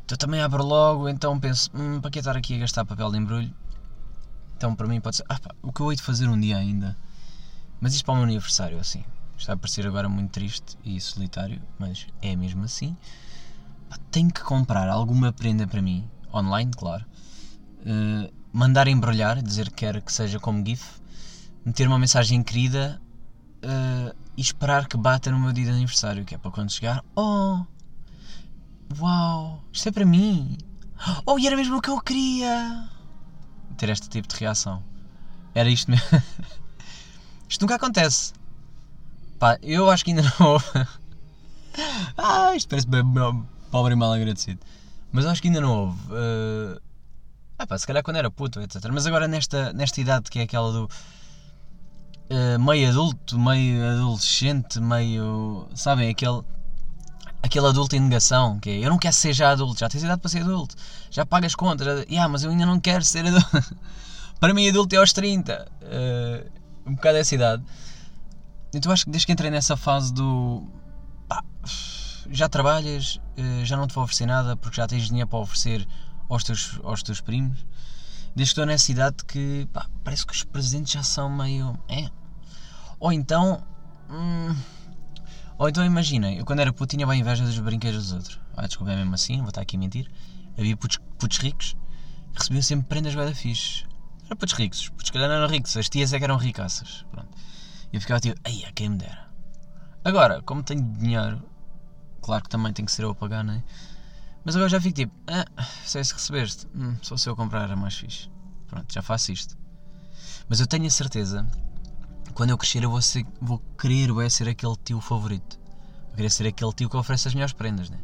então 0.04 0.18
também 0.18 0.40
abro 0.42 0.64
logo. 0.64 1.08
Então 1.08 1.38
penso, 1.38 1.70
hum, 1.74 2.00
para 2.00 2.10
que 2.10 2.18
estar 2.18 2.36
aqui 2.36 2.56
a 2.56 2.58
gastar 2.58 2.84
papel 2.84 3.10
de 3.12 3.18
embrulho? 3.18 3.54
Então 4.56 4.74
para 4.74 4.88
mim 4.88 5.00
pode 5.00 5.16
ser. 5.16 5.24
Ah, 5.28 5.38
pá, 5.38 5.54
o 5.62 5.72
que 5.72 5.80
eu 5.80 5.90
hei 5.92 5.96
de 5.96 6.02
fazer 6.02 6.28
um 6.28 6.38
dia 6.40 6.56
ainda. 6.56 6.96
Mas 7.80 7.94
isto 7.94 8.04
para 8.04 8.14
o 8.14 8.16
meu 8.16 8.24
aniversário, 8.24 8.78
assim. 8.80 9.04
Está 9.38 9.54
a 9.54 9.56
parecer 9.56 9.86
agora 9.86 10.08
muito 10.08 10.30
triste 10.30 10.76
e 10.84 11.00
solitário, 11.00 11.60
mas 11.78 12.06
é 12.20 12.34
mesmo 12.36 12.64
assim. 12.64 12.96
Tenho 14.10 14.30
que 14.30 14.42
comprar 14.42 14.88
alguma 14.88 15.32
prenda 15.32 15.66
para 15.66 15.80
mim, 15.80 16.08
online, 16.32 16.70
claro. 16.76 17.04
Eh, 17.84 18.30
mandar 18.52 18.86
embrulhar, 18.88 19.42
dizer 19.42 19.70
que 19.70 19.76
quer 19.76 20.02
que 20.02 20.12
seja 20.12 20.38
como 20.38 20.64
GIF. 20.64 21.00
Meter 21.64 21.88
uma 21.88 21.98
mensagem 21.98 22.42
querida 22.42 23.00
eh, 23.62 24.14
e 24.36 24.40
esperar 24.40 24.86
que 24.86 24.96
bata 24.96 25.30
no 25.30 25.38
meu 25.38 25.52
dia 25.52 25.64
de 25.64 25.70
aniversário, 25.70 26.24
que 26.24 26.34
é 26.34 26.38
para 26.38 26.50
quando 26.50 26.70
chegar. 26.70 27.02
Oh! 27.16 27.64
Uau! 28.98 29.62
Isto 29.72 29.88
é 29.88 29.92
para 29.92 30.04
mim! 30.04 30.56
Oh, 31.26 31.38
e 31.38 31.46
era 31.46 31.56
mesmo 31.56 31.76
o 31.76 31.80
que 31.80 31.90
eu 31.90 32.00
queria! 32.00 32.88
Ter 33.76 33.88
este 33.88 34.08
tipo 34.08 34.28
de 34.28 34.36
reação. 34.36 34.82
Era 35.54 35.68
isto 35.68 35.90
mesmo. 35.90 36.06
isto 37.48 37.62
nunca 37.62 37.76
acontece. 37.76 38.32
Pá, 39.38 39.58
eu 39.62 39.90
acho 39.90 40.04
que 40.04 40.10
ainda 40.12 40.22
não 40.22 40.46
houve. 40.46 40.66
ah, 42.16 42.54
isto 42.54 42.68
parece 42.68 42.86
bem 42.86 43.02
pobre 43.72 43.94
e 43.94 43.96
mal 43.96 44.12
agradecido. 44.12 44.60
Mas 45.10 45.26
acho 45.26 45.42
que 45.42 45.48
ainda 45.48 45.60
não 45.60 45.72
houve. 45.86 45.98
pá, 47.66 47.78
se 47.78 47.86
calhar 47.86 48.02
quando 48.02 48.16
era 48.16 48.30
puto, 48.30 48.60
etc. 48.60 48.76
Mas 48.92 49.06
agora 49.06 49.26
nesta, 49.26 49.72
nesta 49.72 50.00
idade 50.00 50.30
que 50.30 50.38
é 50.38 50.42
aquela 50.42 50.70
do. 50.72 50.88
eh, 52.30 52.58
meio 52.58 52.88
adulto, 52.90 53.38
meio 53.38 53.84
adolescente, 53.92 54.80
meio. 54.80 55.68
Sabem? 55.74 56.10
Aquele. 56.10 56.42
Aquele 57.42 57.66
adulto 57.66 57.96
em 57.96 58.00
negação, 58.00 58.60
que 58.60 58.70
é 58.70 58.78
eu 58.86 58.88
não 58.88 58.98
quero 58.98 59.14
ser 59.14 59.32
já 59.32 59.50
adulto, 59.50 59.80
já 59.80 59.88
tens 59.88 60.04
idade 60.04 60.20
para 60.20 60.30
ser 60.30 60.42
adulto, 60.42 60.76
já 61.10 61.26
pagas 61.26 61.56
contas, 61.56 61.86
yeah, 62.08 62.28
mas 62.28 62.44
eu 62.44 62.50
ainda 62.52 62.64
não 62.64 62.78
quero 62.78 63.04
ser 63.04 63.26
adulto. 63.26 63.76
para 64.38 64.54
mim, 64.54 64.68
adulto 64.68 64.94
é 64.94 64.98
aos 64.98 65.12
30, 65.12 65.66
eh, 65.82 66.46
um 66.86 66.94
bocado 66.94 67.18
essa 67.18 67.34
idade. 67.34 67.64
Então 68.72 68.92
acho 68.92 69.04
que 69.04 69.10
desde 69.10 69.26
que 69.26 69.32
entrei 69.32 69.50
nessa 69.50 69.76
fase 69.76 70.14
do. 70.14 70.62
pá, 71.28 71.42
já 72.30 72.48
trabalhas, 72.48 73.20
eh, 73.36 73.64
já 73.64 73.76
não 73.76 73.86
te 73.86 73.94
vou 73.94 74.04
oferecer 74.04 74.26
nada 74.26 74.56
porque 74.56 74.76
já 74.76 74.86
tens 74.86 75.06
dinheiro 75.06 75.28
para 75.28 75.38
oferecer 75.38 75.86
aos 76.28 76.44
teus, 76.44 76.78
aos 76.82 77.02
teus 77.02 77.20
primos. 77.20 77.64
Desde 78.34 78.34
que 78.34 78.42
estou 78.42 78.66
nessa 78.66 78.90
idade 78.90 79.24
que 79.26 79.68
pá, 79.72 79.86
parece 80.02 80.26
que 80.26 80.32
os 80.32 80.44
presentes 80.44 80.92
já 80.92 81.02
são 81.02 81.28
meio. 81.28 81.78
É. 81.88 82.08
Ou 82.98 83.12
então. 83.12 83.62
hum, 84.08 84.56
ou 85.58 85.68
então 85.68 85.84
imaginem, 85.84 86.38
eu 86.38 86.44
quando 86.44 86.60
era 86.60 86.72
puto 86.72 86.96
tinha 86.96 87.06
bem 87.06 87.20
inveja 87.20 87.44
dos 87.44 87.58
brinquedos 87.58 88.04
dos 88.04 88.12
outros. 88.12 88.40
Ah, 88.56 88.66
desculpa, 88.66 88.92
é 88.92 88.96
mesmo 88.96 89.14
assim, 89.14 89.38
vou 89.38 89.48
estar 89.48 89.60
aqui 89.60 89.76
a 89.76 89.78
mentir. 89.78 90.10
Havia 90.58 90.76
putos, 90.76 90.98
putos 91.18 91.38
ricos 91.38 91.76
que 92.32 92.38
recebiam 92.38 92.62
sempre 92.62 92.86
prendas 92.86 93.14
bem 93.14 93.34
fixes. 93.34 93.84
Eram 94.24 94.36
putos 94.36 94.54
ricos, 94.54 94.88
putos 94.88 95.10
que 95.10 95.18
não 95.18 95.24
eram 95.24 95.46
ricos, 95.46 95.76
as 95.76 95.88
tias 95.88 96.12
é 96.12 96.18
que 96.18 96.24
eram 96.24 96.36
ricaças. 96.36 97.04
Pronto. 97.10 97.28
E 97.92 97.96
eu 97.96 98.00
ficava 98.00 98.18
tipo, 98.18 98.40
ai, 98.44 98.64
quem 98.74 98.88
me 98.88 98.96
dera. 98.96 99.28
Agora, 100.04 100.42
como 100.42 100.62
tenho 100.62 100.82
dinheiro, 100.82 101.42
claro 102.22 102.42
que 102.42 102.48
também 102.48 102.72
tem 102.72 102.84
que 102.84 102.92
ser 102.92 103.02
eu 103.02 103.10
a 103.10 103.14
pagar, 103.14 103.44
não 103.44 103.54
é? 103.54 103.62
Mas 104.44 104.56
agora 104.56 104.70
já 104.70 104.80
fico 104.80 104.94
tipo, 104.94 105.12
ah, 105.26 105.44
sei 105.84 106.02
se 106.02 106.14
recebeste, 106.14 106.66
hum, 106.74 106.96
só 107.02 107.16
se 107.16 107.28
eu 107.28 107.36
comprar 107.36 107.62
era 107.64 107.76
mais 107.76 107.94
fixe. 107.94 108.30
Pronto, 108.66 108.92
já 108.92 109.02
faço 109.02 109.30
isto. 109.30 109.56
Mas 110.48 110.60
eu 110.60 110.66
tenho 110.66 110.86
a 110.86 110.90
certeza, 110.90 111.46
quando 112.34 112.50
eu 112.50 112.58
crescer 112.58 112.82
eu 112.82 112.90
vou, 112.90 113.02
ser, 113.02 113.26
vou 113.40 113.60
querer 113.78 114.12
vai 114.12 114.28
ser 114.30 114.48
aquele 114.48 114.74
tio 114.84 115.00
favorito. 115.00 115.60
Vou 116.06 116.16
querer 116.16 116.30
ser 116.30 116.46
aquele 116.46 116.72
tio 116.72 116.88
que 116.88 116.96
oferece 116.96 117.28
as 117.28 117.34
melhores 117.34 117.52
prendas, 117.52 117.90
né? 117.90 117.98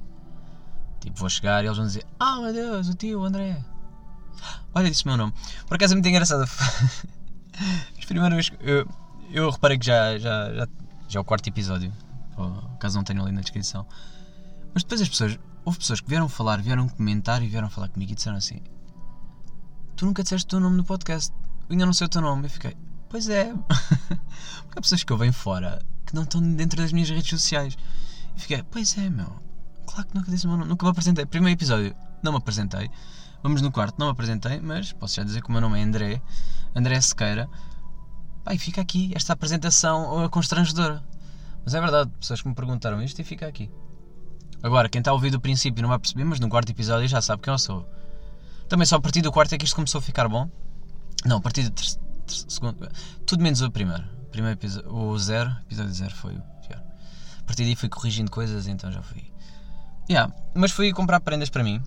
Tipo, 1.00 1.18
vou 1.18 1.28
chegar 1.28 1.62
e 1.62 1.66
eles 1.66 1.76
vão 1.76 1.86
dizer: 1.86 2.04
Ah, 2.18 2.40
meu 2.40 2.52
Deus, 2.52 2.88
o 2.88 2.94
tio, 2.94 3.24
André. 3.24 3.64
Olha, 4.74 4.90
disse 4.90 5.04
o 5.04 5.08
meu 5.08 5.16
nome. 5.16 5.32
Por 5.66 5.74
acaso 5.74 5.94
é 5.94 5.96
muito 5.96 6.08
engraçado. 6.08 6.42
As 7.98 8.04
primeiras 8.04 8.34
vezes 8.36 8.50
que 8.50 8.56
eu, 8.60 8.88
eu 9.30 9.50
reparei 9.50 9.78
que 9.78 9.86
já, 9.86 10.18
já, 10.18 10.54
já, 10.54 10.68
já 11.08 11.18
é 11.18 11.20
o 11.20 11.24
quarto 11.24 11.48
episódio. 11.48 11.92
Ou 12.38 12.76
Caso 12.78 12.96
não 12.96 13.04
tenham 13.04 13.24
ali 13.24 13.32
na 13.32 13.40
descrição. 13.40 13.86
Mas 14.72 14.82
depois 14.82 15.00
as 15.00 15.08
pessoas. 15.08 15.38
Houve 15.64 15.78
pessoas 15.78 16.00
que 16.00 16.08
vieram 16.08 16.28
falar, 16.28 16.62
vieram 16.62 16.88
comentar 16.88 17.42
e 17.42 17.48
vieram 17.48 17.68
falar 17.68 17.88
comigo 17.88 18.12
e 18.12 18.14
disseram 18.14 18.36
assim: 18.36 18.60
Tu 19.96 20.06
nunca 20.06 20.22
disseste 20.22 20.46
o 20.46 20.48
teu 20.48 20.60
nome 20.60 20.76
no 20.76 20.84
podcast. 20.84 21.34
Eu 21.68 21.72
ainda 21.72 21.84
não 21.84 21.92
sei 21.92 22.06
o 22.06 22.08
teu 22.08 22.22
nome. 22.22 22.46
Eu 22.46 22.50
fiquei: 22.50 22.76
Pois 23.08 23.28
é. 23.28 23.52
Porque 24.64 24.78
há 24.78 24.80
pessoas 24.80 25.02
que 25.02 25.12
eu 25.12 25.18
venho 25.18 25.32
fora 25.32 25.80
que 26.06 26.14
não 26.14 26.22
estão 26.22 26.40
dentro 26.40 26.80
das 26.80 26.92
minhas 26.92 27.10
redes 27.10 27.28
sociais. 27.28 27.76
E 28.36 28.40
fiquei: 28.40 28.62
Pois 28.62 28.96
é, 28.96 29.10
meu. 29.10 29.40
Claro 29.86 30.06
que 30.06 30.14
nunca 30.14 30.30
disse 30.30 30.46
o 30.46 30.48
meu 30.48 30.58
nome. 30.58 30.70
Nunca 30.70 30.86
me 30.86 30.90
apresentei. 30.90 31.26
Primeiro 31.26 31.58
episódio, 31.58 31.94
não 32.22 32.32
me 32.32 32.38
apresentei. 32.38 32.90
Vamos 33.42 33.62
no 33.62 33.70
quarto, 33.70 33.98
não 33.98 34.06
me 34.06 34.12
apresentei, 34.12 34.60
mas 34.60 34.92
posso 34.92 35.16
já 35.16 35.22
dizer 35.22 35.42
que 35.42 35.48
o 35.48 35.52
meu 35.52 35.60
nome 35.60 35.78
é 35.78 35.82
André. 35.82 36.22
André 36.74 37.00
Sequeira. 37.00 37.48
E 38.50 38.58
fica 38.58 38.80
aqui 38.80 39.12
esta 39.14 39.34
apresentação 39.34 40.24
uh, 40.24 40.30
constrangedora. 40.30 41.02
Mas 41.68 41.74
é 41.74 41.80
verdade, 41.82 42.10
pessoas 42.18 42.40
que 42.40 42.48
me 42.48 42.54
perguntaram 42.54 43.02
isto 43.02 43.20
e 43.20 43.22
fica 43.22 43.46
aqui. 43.46 43.70
Agora, 44.62 44.88
quem 44.88 45.00
está 45.00 45.10
a 45.10 45.12
ouvir 45.12 45.30
do 45.30 45.38
princípio 45.38 45.82
não 45.82 45.90
vai 45.90 45.98
perceber, 45.98 46.24
mas 46.24 46.40
no 46.40 46.48
quarto 46.48 46.70
episódio 46.70 47.06
já 47.06 47.20
sabe 47.20 47.42
quem 47.42 47.52
eu 47.52 47.58
sou. 47.58 47.86
Também 48.70 48.86
só 48.86 48.96
a 48.96 49.00
partir 49.02 49.20
do 49.20 49.30
quarto 49.30 49.52
é 49.52 49.58
que 49.58 49.66
isto 49.66 49.74
começou 49.74 49.98
a 49.98 50.00
ficar 50.00 50.26
bom. 50.30 50.50
Não, 51.26 51.36
a 51.36 51.40
partir 51.42 51.68
do 51.68 51.82
segundo. 52.26 52.88
Tudo 53.26 53.42
menos 53.42 53.60
o 53.60 53.70
primeiro. 53.70 54.02
Primeiro 54.30 54.58
episódio. 54.58 54.90
O 54.90 55.18
zero, 55.18 55.54
episódio 55.66 55.92
zero 55.92 56.14
foi 56.14 56.36
o 56.36 56.42
pior. 56.66 56.82
A 57.38 57.42
partir 57.44 57.64
daí 57.64 57.76
fui 57.76 57.90
corrigindo 57.90 58.30
coisas, 58.30 58.66
então 58.66 58.90
já 58.90 59.02
fui. 59.02 59.30
Yeah, 60.08 60.34
mas 60.54 60.72
fui 60.72 60.90
comprar 60.94 61.20
prendas 61.20 61.50
para 61.50 61.62
mim. 61.62 61.82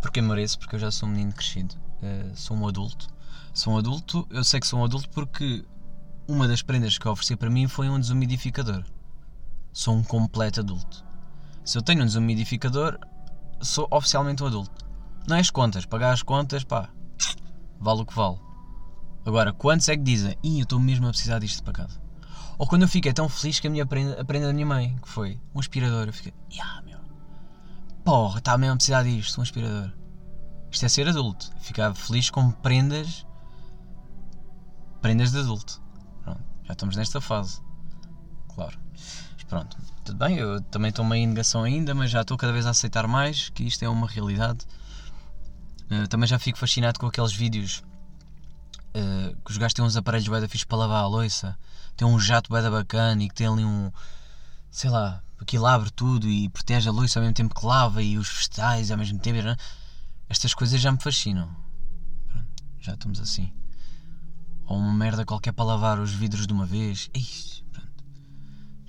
Porque 0.00 0.20
eu 0.20 0.22
mereço, 0.22 0.56
porque 0.56 0.76
eu 0.76 0.78
já 0.78 0.92
sou 0.92 1.08
um 1.08 1.10
menino 1.10 1.32
crescido. 1.32 1.74
Eh, 2.00 2.30
sou 2.36 2.56
um 2.56 2.68
adulto. 2.68 3.08
Sou 3.52 3.74
um 3.74 3.76
adulto, 3.76 4.24
eu 4.30 4.44
sei 4.44 4.60
que 4.60 4.68
sou 4.68 4.78
um 4.78 4.84
adulto 4.84 5.10
porque 5.10 5.64
uma 6.28 6.46
das 6.46 6.62
prendas 6.62 6.96
que 6.96 7.04
eu 7.04 7.10
ofereci 7.10 7.34
para 7.34 7.50
mim 7.50 7.66
foi 7.66 7.88
um 7.88 7.98
desumidificador. 7.98 8.84
Sou 9.72 9.94
um 9.94 10.02
completo 10.02 10.60
adulto. 10.60 11.04
Se 11.64 11.78
eu 11.78 11.82
tenho 11.82 12.02
um 12.02 12.06
desumidificador, 12.06 12.98
sou 13.60 13.86
oficialmente 13.90 14.42
um 14.42 14.46
adulto. 14.46 14.84
Não 15.28 15.36
é 15.36 15.40
as 15.40 15.50
contas, 15.50 15.86
pagar 15.86 16.12
as 16.12 16.22
contas, 16.22 16.64
pá, 16.64 16.88
vale 17.78 18.02
o 18.02 18.06
que 18.06 18.14
vale. 18.14 18.38
Agora, 19.24 19.52
quantos 19.52 19.88
é 19.88 19.96
que 19.96 20.02
dizem, 20.02 20.36
Ih, 20.42 20.60
eu 20.60 20.62
estou 20.64 20.80
mesmo 20.80 21.06
a 21.06 21.10
precisar 21.10 21.38
disto 21.38 21.62
para 21.62 21.72
casa? 21.72 22.00
Ou 22.58 22.66
quando 22.66 22.82
eu 22.82 22.88
fiquei 22.88 23.12
tão 23.12 23.28
feliz 23.28 23.60
que 23.60 23.66
a 23.66 23.70
minha 23.70 23.86
prenda, 23.86 24.20
a 24.20 24.24
prenda 24.24 24.46
da 24.46 24.52
minha 24.52 24.66
mãe, 24.66 24.96
que 25.00 25.08
foi 25.08 25.40
um 25.54 25.60
aspirador, 25.60 26.06
eu 26.06 26.12
fiquei, 26.12 26.34
yeah, 26.52 26.82
meu, 26.82 26.98
porra, 28.04 28.38
está 28.38 28.56
mesmo 28.58 28.74
a 28.74 28.76
precisar 28.76 29.02
disto, 29.02 29.38
um 29.38 29.42
aspirador. 29.42 29.92
Isto 30.70 30.86
é 30.86 30.88
ser 30.88 31.08
adulto. 31.08 31.50
Ficava 31.60 31.94
feliz 31.94 32.30
com 32.30 32.50
prendas. 32.50 33.26
Prendas 35.00 35.32
de 35.32 35.38
adulto. 35.38 35.82
Pronto, 36.22 36.44
já 36.64 36.72
estamos 36.72 36.96
nesta 36.96 37.20
fase. 37.20 37.60
Claro. 38.54 38.78
Pronto, 39.50 39.76
tudo 40.04 40.16
bem, 40.16 40.36
eu 40.36 40.60
também 40.60 40.90
estou 40.90 41.04
meio 41.04 41.24
em 41.24 41.26
negação 41.26 41.64
ainda, 41.64 41.92
mas 41.92 42.08
já 42.08 42.20
estou 42.20 42.36
cada 42.36 42.52
vez 42.52 42.66
a 42.66 42.70
aceitar 42.70 43.08
mais 43.08 43.48
que 43.48 43.64
isto 43.64 43.82
é 43.84 43.88
uma 43.88 44.06
realidade. 44.06 44.64
Eh, 45.90 46.06
também 46.06 46.28
já 46.28 46.38
fico 46.38 46.56
fascinado 46.56 47.00
com 47.00 47.06
aqueles 47.06 47.32
vídeos 47.32 47.82
eh, 48.94 49.34
que 49.44 49.50
os 49.50 49.56
gajos 49.56 49.74
têm 49.74 49.84
uns 49.84 49.96
aparelhos 49.96 50.28
bué 50.28 50.46
fixe 50.46 50.64
para 50.64 50.78
lavar 50.78 51.02
a 51.02 51.06
louça, 51.08 51.58
tem 51.96 52.06
um 52.06 52.16
jato 52.20 52.48
bué 52.48 52.62
bacana 52.70 53.24
e 53.24 53.28
que 53.28 53.34
tem 53.34 53.48
ali 53.48 53.64
um, 53.64 53.90
sei 54.70 54.88
lá, 54.88 55.20
aquilo 55.40 55.66
abre 55.66 55.90
tudo 55.90 56.28
e 56.28 56.48
protege 56.48 56.88
a 56.88 56.92
louça 56.92 57.18
ao 57.18 57.22
mesmo 57.24 57.34
tempo 57.34 57.52
que 57.52 57.66
lava 57.66 58.00
e 58.00 58.18
os 58.18 58.28
vegetais 58.28 58.92
ao 58.92 58.98
mesmo 58.98 59.18
tempo. 59.18 59.42
né? 59.42 59.56
Estas 60.28 60.54
coisas 60.54 60.80
já 60.80 60.92
me 60.92 61.02
fascinam. 61.02 61.50
Pronto, 62.28 62.64
já 62.78 62.94
estamos 62.94 63.18
assim. 63.18 63.52
Ou 64.66 64.78
uma 64.78 64.94
merda 64.94 65.24
qualquer 65.24 65.50
para 65.50 65.64
lavar 65.64 65.98
os 65.98 66.12
vidros 66.12 66.46
de 66.46 66.52
uma 66.52 66.64
vez. 66.64 67.10
Ixi, 67.12 67.64
pronto. 67.64 67.89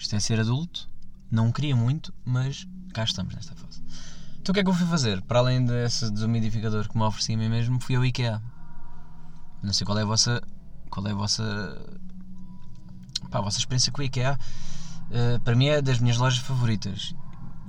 Isto 0.01 0.15
é 0.15 0.19
ser 0.19 0.39
adulto. 0.39 0.89
Não 1.29 1.51
queria 1.51 1.75
muito, 1.75 2.11
mas 2.25 2.67
cá 2.91 3.03
estamos 3.03 3.35
nesta 3.35 3.55
fase. 3.55 3.83
Então 4.39 4.51
o 4.51 4.53
que 4.53 4.59
é 4.59 4.63
que 4.63 4.69
eu 4.69 4.73
fui 4.73 4.87
fazer? 4.87 5.21
Para 5.21 5.39
além 5.39 5.63
desse 5.63 6.09
desumidificador 6.09 6.89
que 6.89 6.97
me 6.97 7.03
ofereci 7.03 7.35
a 7.35 7.37
mim 7.37 7.47
mesmo, 7.47 7.79
fui 7.79 7.95
ao 7.95 8.03
IKEA. 8.03 8.41
Não 9.61 9.71
sei 9.71 9.85
qual 9.85 9.99
é 9.99 10.01
a 10.01 10.05
vossa. 10.05 10.41
Qual 10.89 11.05
é 11.05 11.11
a 11.11 11.13
vossa. 11.13 11.43
Pá, 13.29 13.37
a 13.37 13.41
vossa 13.41 13.59
experiência 13.59 13.91
com 13.91 14.01
o 14.01 14.03
IKEA. 14.03 14.39
Uh, 15.11 15.39
para 15.41 15.55
mim 15.55 15.67
é 15.67 15.83
das 15.83 15.99
minhas 15.99 16.17
lojas 16.17 16.39
favoritas. 16.39 17.13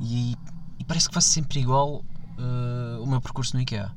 E, 0.01 0.35
e 0.79 0.85
parece 0.87 1.09
que 1.09 1.15
faço 1.15 1.29
sempre 1.29 1.61
igual 1.61 1.97
uh, 2.39 3.03
o 3.03 3.07
meu 3.07 3.21
percurso 3.21 3.55
no 3.55 3.63
IKEA. 3.63 3.95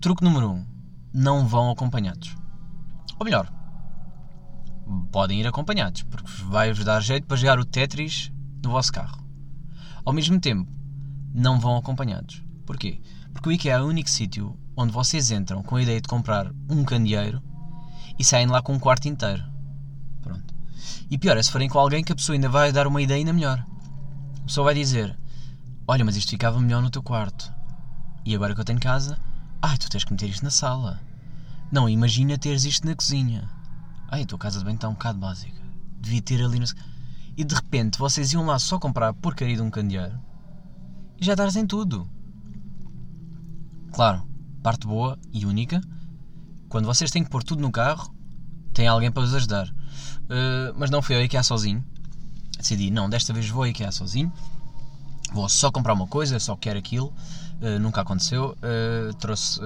Truque 0.00 0.24
número 0.24 0.50
1. 0.50 0.54
Um, 0.54 0.66
não 1.14 1.46
vão 1.46 1.70
acompanhados. 1.70 2.36
Ou 3.16 3.24
melhor, 3.24 3.48
podem 5.12 5.40
ir 5.40 5.46
acompanhados, 5.46 6.02
porque 6.02 6.29
vai-vos 6.50 6.84
dar 6.84 7.00
jeito 7.00 7.28
para 7.28 7.36
jogar 7.36 7.60
o 7.60 7.64
Tetris 7.64 8.32
no 8.60 8.72
vosso 8.72 8.92
carro. 8.92 9.24
Ao 10.04 10.12
mesmo 10.12 10.40
tempo, 10.40 10.68
não 11.32 11.60
vão 11.60 11.76
acompanhados. 11.76 12.42
Porquê? 12.66 13.00
Porque 13.32 13.48
o 13.48 13.52
IKEA 13.52 13.74
é 13.74 13.80
o 13.80 13.86
único 13.86 14.10
sítio 14.10 14.58
onde 14.76 14.92
vocês 14.92 15.30
entram 15.30 15.62
com 15.62 15.76
a 15.76 15.82
ideia 15.82 16.00
de 16.00 16.08
comprar 16.08 16.50
um 16.68 16.82
candeeiro 16.82 17.40
e 18.18 18.24
saem 18.24 18.48
lá 18.48 18.60
com 18.60 18.72
um 18.72 18.80
quarto 18.80 19.06
inteiro. 19.06 19.44
Pronto. 20.22 20.52
E 21.08 21.16
pior 21.16 21.36
é 21.36 21.42
se 21.42 21.52
forem 21.52 21.68
com 21.68 21.78
alguém 21.78 22.02
que 22.02 22.10
a 22.10 22.16
pessoa 22.16 22.34
ainda 22.34 22.48
vai 22.48 22.72
dar 22.72 22.88
uma 22.88 23.00
ideia 23.00 23.18
ainda 23.18 23.32
melhor. 23.32 23.64
A 24.40 24.46
pessoa 24.46 24.64
vai 24.64 24.74
dizer: 24.74 25.16
Olha, 25.86 26.04
mas 26.04 26.16
isto 26.16 26.30
ficava 26.30 26.58
melhor 26.58 26.82
no 26.82 26.90
teu 26.90 27.02
quarto. 27.02 27.52
E 28.24 28.34
agora 28.34 28.56
que 28.56 28.60
eu 28.60 28.64
tenho 28.64 28.80
casa, 28.80 29.16
ai, 29.62 29.78
tu 29.78 29.88
tens 29.88 30.02
que 30.02 30.12
meter 30.12 30.28
isto 30.28 30.42
na 30.42 30.50
sala. 30.50 31.00
Não, 31.70 31.88
imagina 31.88 32.36
teres 32.36 32.64
isto 32.64 32.88
na 32.88 32.96
cozinha. 32.96 33.48
Ai, 34.08 34.22
a 34.22 34.26
tua 34.26 34.38
casa 34.38 34.58
de 34.58 34.64
banho 34.64 34.74
está 34.74 34.88
um 34.88 34.94
bocado 34.94 35.20
básica. 35.20 35.59
Devia 36.00 36.22
ter 36.22 36.42
ali 36.42 36.58
no. 36.58 36.66
E 37.36 37.44
de 37.44 37.54
repente 37.54 37.98
vocês 37.98 38.32
iam 38.32 38.46
lá 38.46 38.58
só 38.58 38.78
comprar 38.78 39.12
porcaria 39.14 39.56
de 39.56 39.62
um 39.62 39.70
candeeiro 39.70 40.18
e 41.20 41.24
já 41.24 41.36
trazem 41.36 41.66
tudo. 41.66 42.08
Claro, 43.92 44.26
parte 44.62 44.86
boa 44.86 45.18
e 45.32 45.44
única. 45.44 45.80
Quando 46.68 46.86
vocês 46.86 47.10
têm 47.10 47.22
que 47.22 47.30
pôr 47.30 47.42
tudo 47.42 47.60
no 47.60 47.70
carro, 47.70 48.14
tem 48.72 48.88
alguém 48.88 49.10
para 49.10 49.22
vos 49.22 49.34
ajudar. 49.34 49.68
Uh, 49.68 50.72
mas 50.76 50.90
não 50.90 51.02
fui 51.02 51.14
ao 51.14 51.22
IKEA 51.22 51.42
sozinho. 51.42 51.84
Decidi, 52.56 52.90
não, 52.90 53.10
desta 53.10 53.32
vez 53.32 53.48
vou 53.48 53.64
ao 53.64 53.68
IKEA 53.68 53.92
sozinho. 53.92 54.32
Vou 55.32 55.48
só 55.48 55.70
comprar 55.70 55.92
uma 55.92 56.06
coisa, 56.06 56.38
só 56.40 56.56
quero 56.56 56.78
aquilo. 56.78 57.12
Uh, 57.60 57.78
nunca 57.78 58.00
aconteceu. 58.00 58.56
Uh, 58.58 59.12
trouxe 59.14 59.60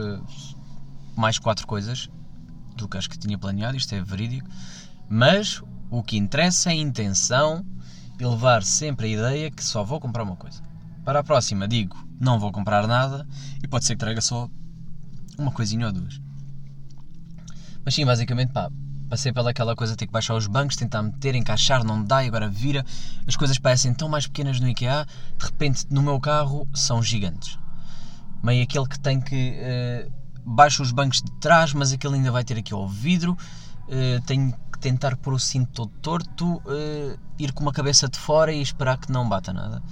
mais 1.16 1.38
quatro 1.38 1.66
coisas 1.66 2.10
do 2.76 2.88
que 2.88 2.98
as 2.98 3.06
que 3.06 3.16
tinha 3.16 3.38
planeado, 3.38 3.76
isto 3.76 3.94
é 3.94 4.02
verídico. 4.02 4.48
Mas 5.08 5.62
o 5.98 6.02
que 6.02 6.16
interessa 6.16 6.70
é 6.70 6.72
a 6.72 6.76
intenção 6.76 7.64
e 8.18 8.24
levar 8.24 8.64
sempre 8.64 9.06
a 9.06 9.10
ideia 9.10 9.50
que 9.50 9.62
só 9.62 9.84
vou 9.84 10.00
comprar 10.00 10.24
uma 10.24 10.36
coisa. 10.36 10.60
Para 11.04 11.20
a 11.20 11.24
próxima 11.24 11.68
digo, 11.68 11.96
não 12.20 12.40
vou 12.40 12.50
comprar 12.50 12.86
nada 12.88 13.26
e 13.62 13.68
pode 13.68 13.84
ser 13.84 13.94
que 13.94 14.00
traga 14.00 14.20
só 14.20 14.48
uma 15.38 15.52
coisinha 15.52 15.86
ou 15.86 15.92
duas. 15.92 16.20
Mas 17.84 17.94
sim, 17.94 18.04
basicamente, 18.04 18.52
pá, 18.52 18.70
passei 19.08 19.32
pelaquela 19.32 19.76
coisa 19.76 19.92
de 19.92 19.98
ter 19.98 20.06
que 20.06 20.12
baixar 20.12 20.34
os 20.34 20.48
bancos, 20.48 20.74
tentar 20.74 21.02
meter, 21.02 21.36
encaixar, 21.36 21.84
não 21.84 22.02
dá 22.02 22.24
e 22.24 22.28
agora 22.28 22.48
vira. 22.48 22.84
As 23.26 23.36
coisas 23.36 23.58
parecem 23.58 23.94
tão 23.94 24.08
mais 24.08 24.26
pequenas 24.26 24.58
no 24.58 24.68
IKEA, 24.68 25.06
de 25.38 25.44
repente 25.44 25.86
no 25.90 26.02
meu 26.02 26.18
carro 26.18 26.66
são 26.74 27.00
gigantes. 27.02 27.56
Meio 28.42 28.64
aquele 28.64 28.88
que 28.88 28.98
tem 28.98 29.20
que. 29.20 29.56
Uh, 30.06 30.82
os 30.82 30.92
bancos 30.92 31.22
de 31.22 31.30
trás, 31.40 31.72
mas 31.72 31.92
aquele 31.92 32.16
ainda 32.16 32.32
vai 32.32 32.42
ter 32.42 32.58
aqui 32.58 32.74
ao 32.74 32.88
vidro. 32.88 33.36
Uh, 33.86 34.20
tenho 34.26 34.54
tentar 34.84 35.16
pôr 35.16 35.32
o 35.32 35.38
cinto 35.38 35.72
todo 35.72 35.92
torto, 36.02 36.56
uh, 36.56 37.18
ir 37.38 37.52
com 37.52 37.62
uma 37.62 37.72
cabeça 37.72 38.06
de 38.06 38.18
fora 38.18 38.52
e 38.52 38.60
esperar 38.60 38.98
que 38.98 39.10
não 39.10 39.26
bata 39.26 39.50
nada. 39.50 39.82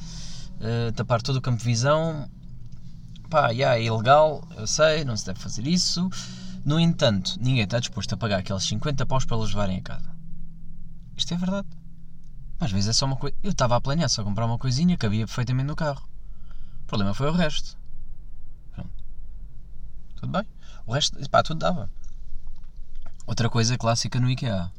Uh, 0.60 0.92
tapar 0.92 1.22
todo 1.22 1.36
o 1.36 1.40
campo 1.40 1.58
de 1.58 1.64
visão. 1.64 2.30
Pá, 3.30 3.48
yeah, 3.48 3.78
é 3.78 3.84
ilegal, 3.84 4.46
eu 4.54 4.66
sei, 4.66 5.02
não 5.02 5.16
se 5.16 5.24
deve 5.24 5.40
fazer 5.40 5.66
isso. 5.66 6.10
No 6.62 6.78
entanto, 6.78 7.38
ninguém 7.40 7.64
está 7.64 7.80
disposto 7.80 8.12
a 8.12 8.18
pagar 8.18 8.40
aqueles 8.40 8.64
50 8.64 9.06
paus 9.06 9.24
para 9.24 9.38
eles 9.38 9.48
levarem 9.48 9.78
a 9.78 9.82
casa. 9.82 10.14
Isto 11.16 11.32
é 11.32 11.36
verdade. 11.38 11.68
Às 12.60 12.70
vezes 12.70 12.90
é 12.90 12.92
só 12.92 13.06
uma 13.06 13.16
coisa. 13.16 13.34
Eu 13.42 13.52
estava 13.52 13.74
a 13.74 13.80
planear 13.80 14.10
só 14.10 14.22
comprar 14.22 14.44
uma 14.44 14.58
coisinha 14.58 14.98
que 14.98 15.06
havia 15.06 15.24
perfeitamente 15.24 15.68
no 15.68 15.74
carro. 15.74 16.06
O 16.82 16.86
problema 16.86 17.14
foi 17.14 17.30
o 17.30 17.32
resto. 17.32 17.78
Pronto. 18.72 18.90
Tudo 20.16 20.32
bem. 20.32 20.46
O 20.86 20.92
resto, 20.92 21.18
pá, 21.30 21.42
tudo 21.42 21.60
dava. 21.60 21.90
Outra 23.26 23.48
coisa 23.48 23.78
clássica 23.78 24.20
no 24.20 24.28
IKEA. 24.28 24.70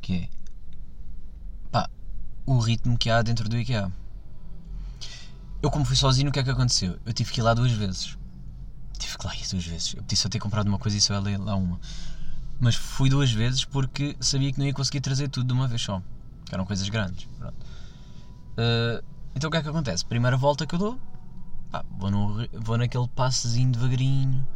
Que 0.00 0.14
é. 0.14 0.28
Pá, 1.70 1.88
o 2.46 2.58
ritmo 2.58 2.96
que 2.96 3.10
há 3.10 3.22
dentro 3.22 3.48
do 3.48 3.56
IKEA. 3.56 3.92
Eu, 5.60 5.70
como 5.70 5.84
fui 5.84 5.96
sozinho, 5.96 6.28
o 6.28 6.32
que 6.32 6.38
é 6.38 6.44
que 6.44 6.50
aconteceu? 6.50 6.98
Eu 7.04 7.12
tive 7.12 7.32
que 7.32 7.40
ir 7.40 7.42
lá 7.42 7.52
duas 7.52 7.72
vezes. 7.72 8.16
Tive 8.98 9.18
que 9.18 9.26
lá 9.26 9.34
ir 9.34 9.48
duas 9.48 9.66
vezes. 9.66 9.94
Eu 9.94 10.02
podia 10.02 10.16
só 10.16 10.28
ter 10.28 10.38
comprado 10.38 10.68
uma 10.68 10.78
coisa 10.78 10.96
e 10.96 11.00
só 11.00 11.14
ia 11.28 11.38
lá 11.38 11.54
uma. 11.56 11.80
Mas 12.60 12.74
fui 12.74 13.08
duas 13.08 13.30
vezes 13.30 13.64
porque 13.64 14.16
sabia 14.20 14.52
que 14.52 14.58
não 14.58 14.66
ia 14.66 14.74
conseguir 14.74 15.00
trazer 15.00 15.28
tudo 15.28 15.46
de 15.46 15.52
uma 15.52 15.68
vez 15.68 15.82
só. 15.82 16.02
Que 16.44 16.54
eram 16.54 16.64
coisas 16.64 16.88
grandes. 16.88 17.28
Uh, 18.58 19.02
então 19.34 19.48
o 19.48 19.50
que 19.50 19.56
é 19.56 19.62
que 19.62 19.68
acontece? 19.68 20.04
Primeira 20.04 20.36
volta 20.36 20.66
que 20.66 20.74
eu 20.74 20.78
dou, 20.78 21.00
pá, 21.70 21.84
vou, 21.96 22.10
no, 22.10 22.48
vou 22.54 22.76
naquele 22.76 23.06
passezinho 23.08 23.70
devagarinho, 23.70 24.46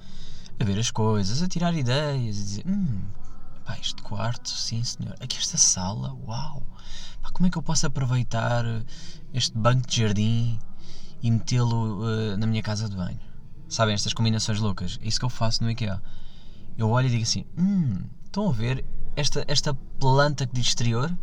a 0.59 0.65
ver 0.65 0.79
as 0.79 0.91
coisas, 0.91 1.41
a 1.41 1.47
tirar 1.47 1.73
ideias, 1.75 2.37
a 2.37 2.43
dizer, 2.43 2.65
hum, 2.67 3.01
pá, 3.64 3.78
este 3.78 4.02
quarto, 4.02 4.49
sim 4.49 4.83
senhor, 4.83 5.14
aqui 5.21 5.38
esta 5.38 5.57
sala, 5.57 6.12
uau, 6.26 6.62
pá, 7.23 7.31
como 7.31 7.47
é 7.47 7.50
que 7.50 7.59
eu 7.59 7.62
posso 7.62 7.87
aproveitar 7.87 8.64
este 9.33 9.57
banco 9.57 9.87
de 9.87 9.97
jardim 9.97 10.59
e 11.23 11.31
metê-lo 11.31 12.02
eh, 12.09 12.37
na 12.37 12.47
minha 12.47 12.62
casa 12.62 12.88
de 12.88 12.97
banho? 12.97 13.21
Sabem, 13.69 13.95
estas 13.95 14.12
combinações 14.12 14.59
loucas, 14.59 14.99
é 15.02 15.07
isso 15.07 15.19
que 15.19 15.25
eu 15.25 15.31
faço 15.31 15.62
no 15.62 15.71
IKEA. 15.71 16.02
Eu 16.76 16.90
olho 16.90 17.07
e 17.07 17.11
digo 17.11 17.23
assim, 17.23 17.45
hum, 17.57 18.02
estão 18.25 18.49
a 18.49 18.52
ver 18.52 18.85
esta, 19.16 19.45
esta 19.49 19.73
planta 19.99 20.47
que 20.47 20.54
diz 20.54 20.66
exterior? 20.66 21.16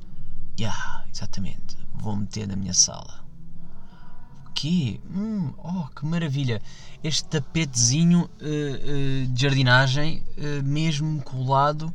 Ya, 0.60 1.06
exatamente, 1.14 1.78
vou 1.94 2.16
meter 2.16 2.48
na 2.48 2.56
minha 2.56 2.74
sala. 2.74 3.26
O 4.48 4.52
quê? 4.52 5.00
Hum, 5.10 5.54
oh, 5.58 5.88
que 5.96 6.06
maravilha! 6.06 6.62
Este 7.04 7.26
tapetezinho 7.26 8.30
eh, 8.42 8.46
eh, 8.46 9.26
de 9.28 9.42
jardinagem 9.42 10.24
mesmo 10.64 11.22
colado 11.22 11.94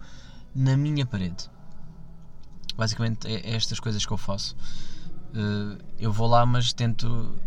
na 0.55 0.77
minha 0.77 1.05
parede. 1.05 1.51
Basicamente 2.77 3.27
é, 3.27 3.53
é 3.53 3.57
estas 3.57 3.81
coisas 3.81 4.05
que 4.05 4.13
eu 4.13 4.19
faço. 4.19 4.57
Eh, 5.35 5.79
eu 5.99 6.13
vou 6.13 6.29
lá, 6.29 6.47
mas 6.47 6.73
tento. 6.73 7.39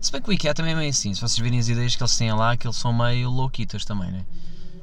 Se 0.00 0.10
bem 0.12 0.22
que 0.22 0.30
o 0.30 0.32
IKEA 0.32 0.54
também 0.54 0.72
é 0.72 0.76
meio 0.76 0.90
assim. 0.90 1.14
Se 1.14 1.20
vocês 1.20 1.38
virem 1.38 1.58
as 1.58 1.68
ideias 1.68 1.94
que 1.96 2.02
eles 2.02 2.16
têm 2.16 2.32
lá, 2.32 2.56
que 2.56 2.66
eles 2.66 2.76
são 2.76 2.92
meio 2.92 3.30
louquitas 3.30 3.84
também, 3.84 4.10
né? 4.10 4.24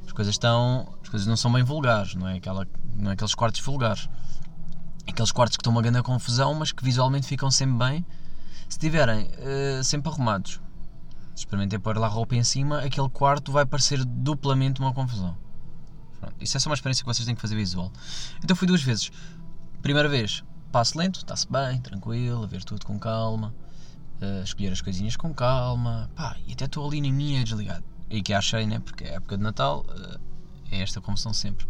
As 0.06 0.12
coisas 0.12 0.36
estão. 0.36 0.94
As 1.02 1.10
coisas 1.10 1.28
não 1.28 1.38
são 1.38 1.52
bem 1.52 1.64
vulgares, 1.64 2.16
não 2.16 2.28
é? 2.28 2.38
Aquela, 2.38 2.68
não 2.96 3.12
é 3.12 3.14
aqueles 3.14 3.34
quartos 3.34 3.62
vulgares. 3.62 4.10
Aqueles 5.08 5.32
quartos 5.32 5.58
que 5.58 5.62
estão 5.62 5.74
uma 5.74 5.82
grande 5.82 6.02
confusão, 6.04 6.54
mas 6.54 6.72
que 6.72 6.84
visualmente 6.84 7.28
ficam 7.28 7.50
sempre 7.50 7.78
bem 7.78 8.06
se 8.70 8.78
estiverem 8.78 9.30
eh, 9.40 9.82
sempre 9.84 10.10
arrumados. 10.10 10.62
Se 11.36 11.40
experimentem 11.40 11.80
pôr 11.80 11.98
lá 11.98 12.08
roupa 12.08 12.36
em 12.36 12.44
cima, 12.44 12.80
aquele 12.80 13.10
quarto 13.10 13.52
vai 13.52 13.66
parecer 13.66 14.04
duplamente 14.06 14.80
uma 14.80 14.94
confusão. 14.94 15.36
Pronto, 16.22 16.36
isso 16.40 16.56
é 16.56 16.60
só 16.60 16.70
uma 16.70 16.76
experiência 16.76 17.04
que 17.04 17.14
vocês 17.14 17.26
têm 17.26 17.36
que 17.36 17.42
fazer 17.42 17.56
visual. 17.56 17.92
Então 18.44 18.56
fui 18.56 18.68
duas 18.68 18.82
vezes. 18.84 19.12
Primeira 19.82 20.08
vez, 20.08 20.44
passo 20.72 20.98
lento, 20.98 21.18
está-se 21.18 21.52
bem, 21.52 21.82
tranquilo, 21.82 22.44
a 22.44 22.48
ver 22.48 22.64
tudo 22.64 22.86
com 22.86 23.00
calma, 23.00 23.54
a 24.22 24.44
escolher 24.44 24.72
as 24.72 24.82
coisinhas 24.82 25.18
com 25.18 25.34
calma, 25.34 26.10
pá, 26.16 26.38
e 26.46 26.54
até 26.54 26.66
estou 26.66 26.88
ali 26.88 27.02
na 27.02 27.12
minha 27.12 27.44
desligado. 27.44 27.84
E 28.10 28.22
que 28.22 28.34
achei, 28.34 28.68
né? 28.68 28.80
Porque 28.80 29.04
é 29.04 29.16
época 29.16 29.38
de 29.38 29.44
Natal, 29.44 29.84
eh, 29.90 30.20
é 30.78 30.82
esta 30.82 31.02
confusão 31.02 31.34
sempre. 31.34 31.66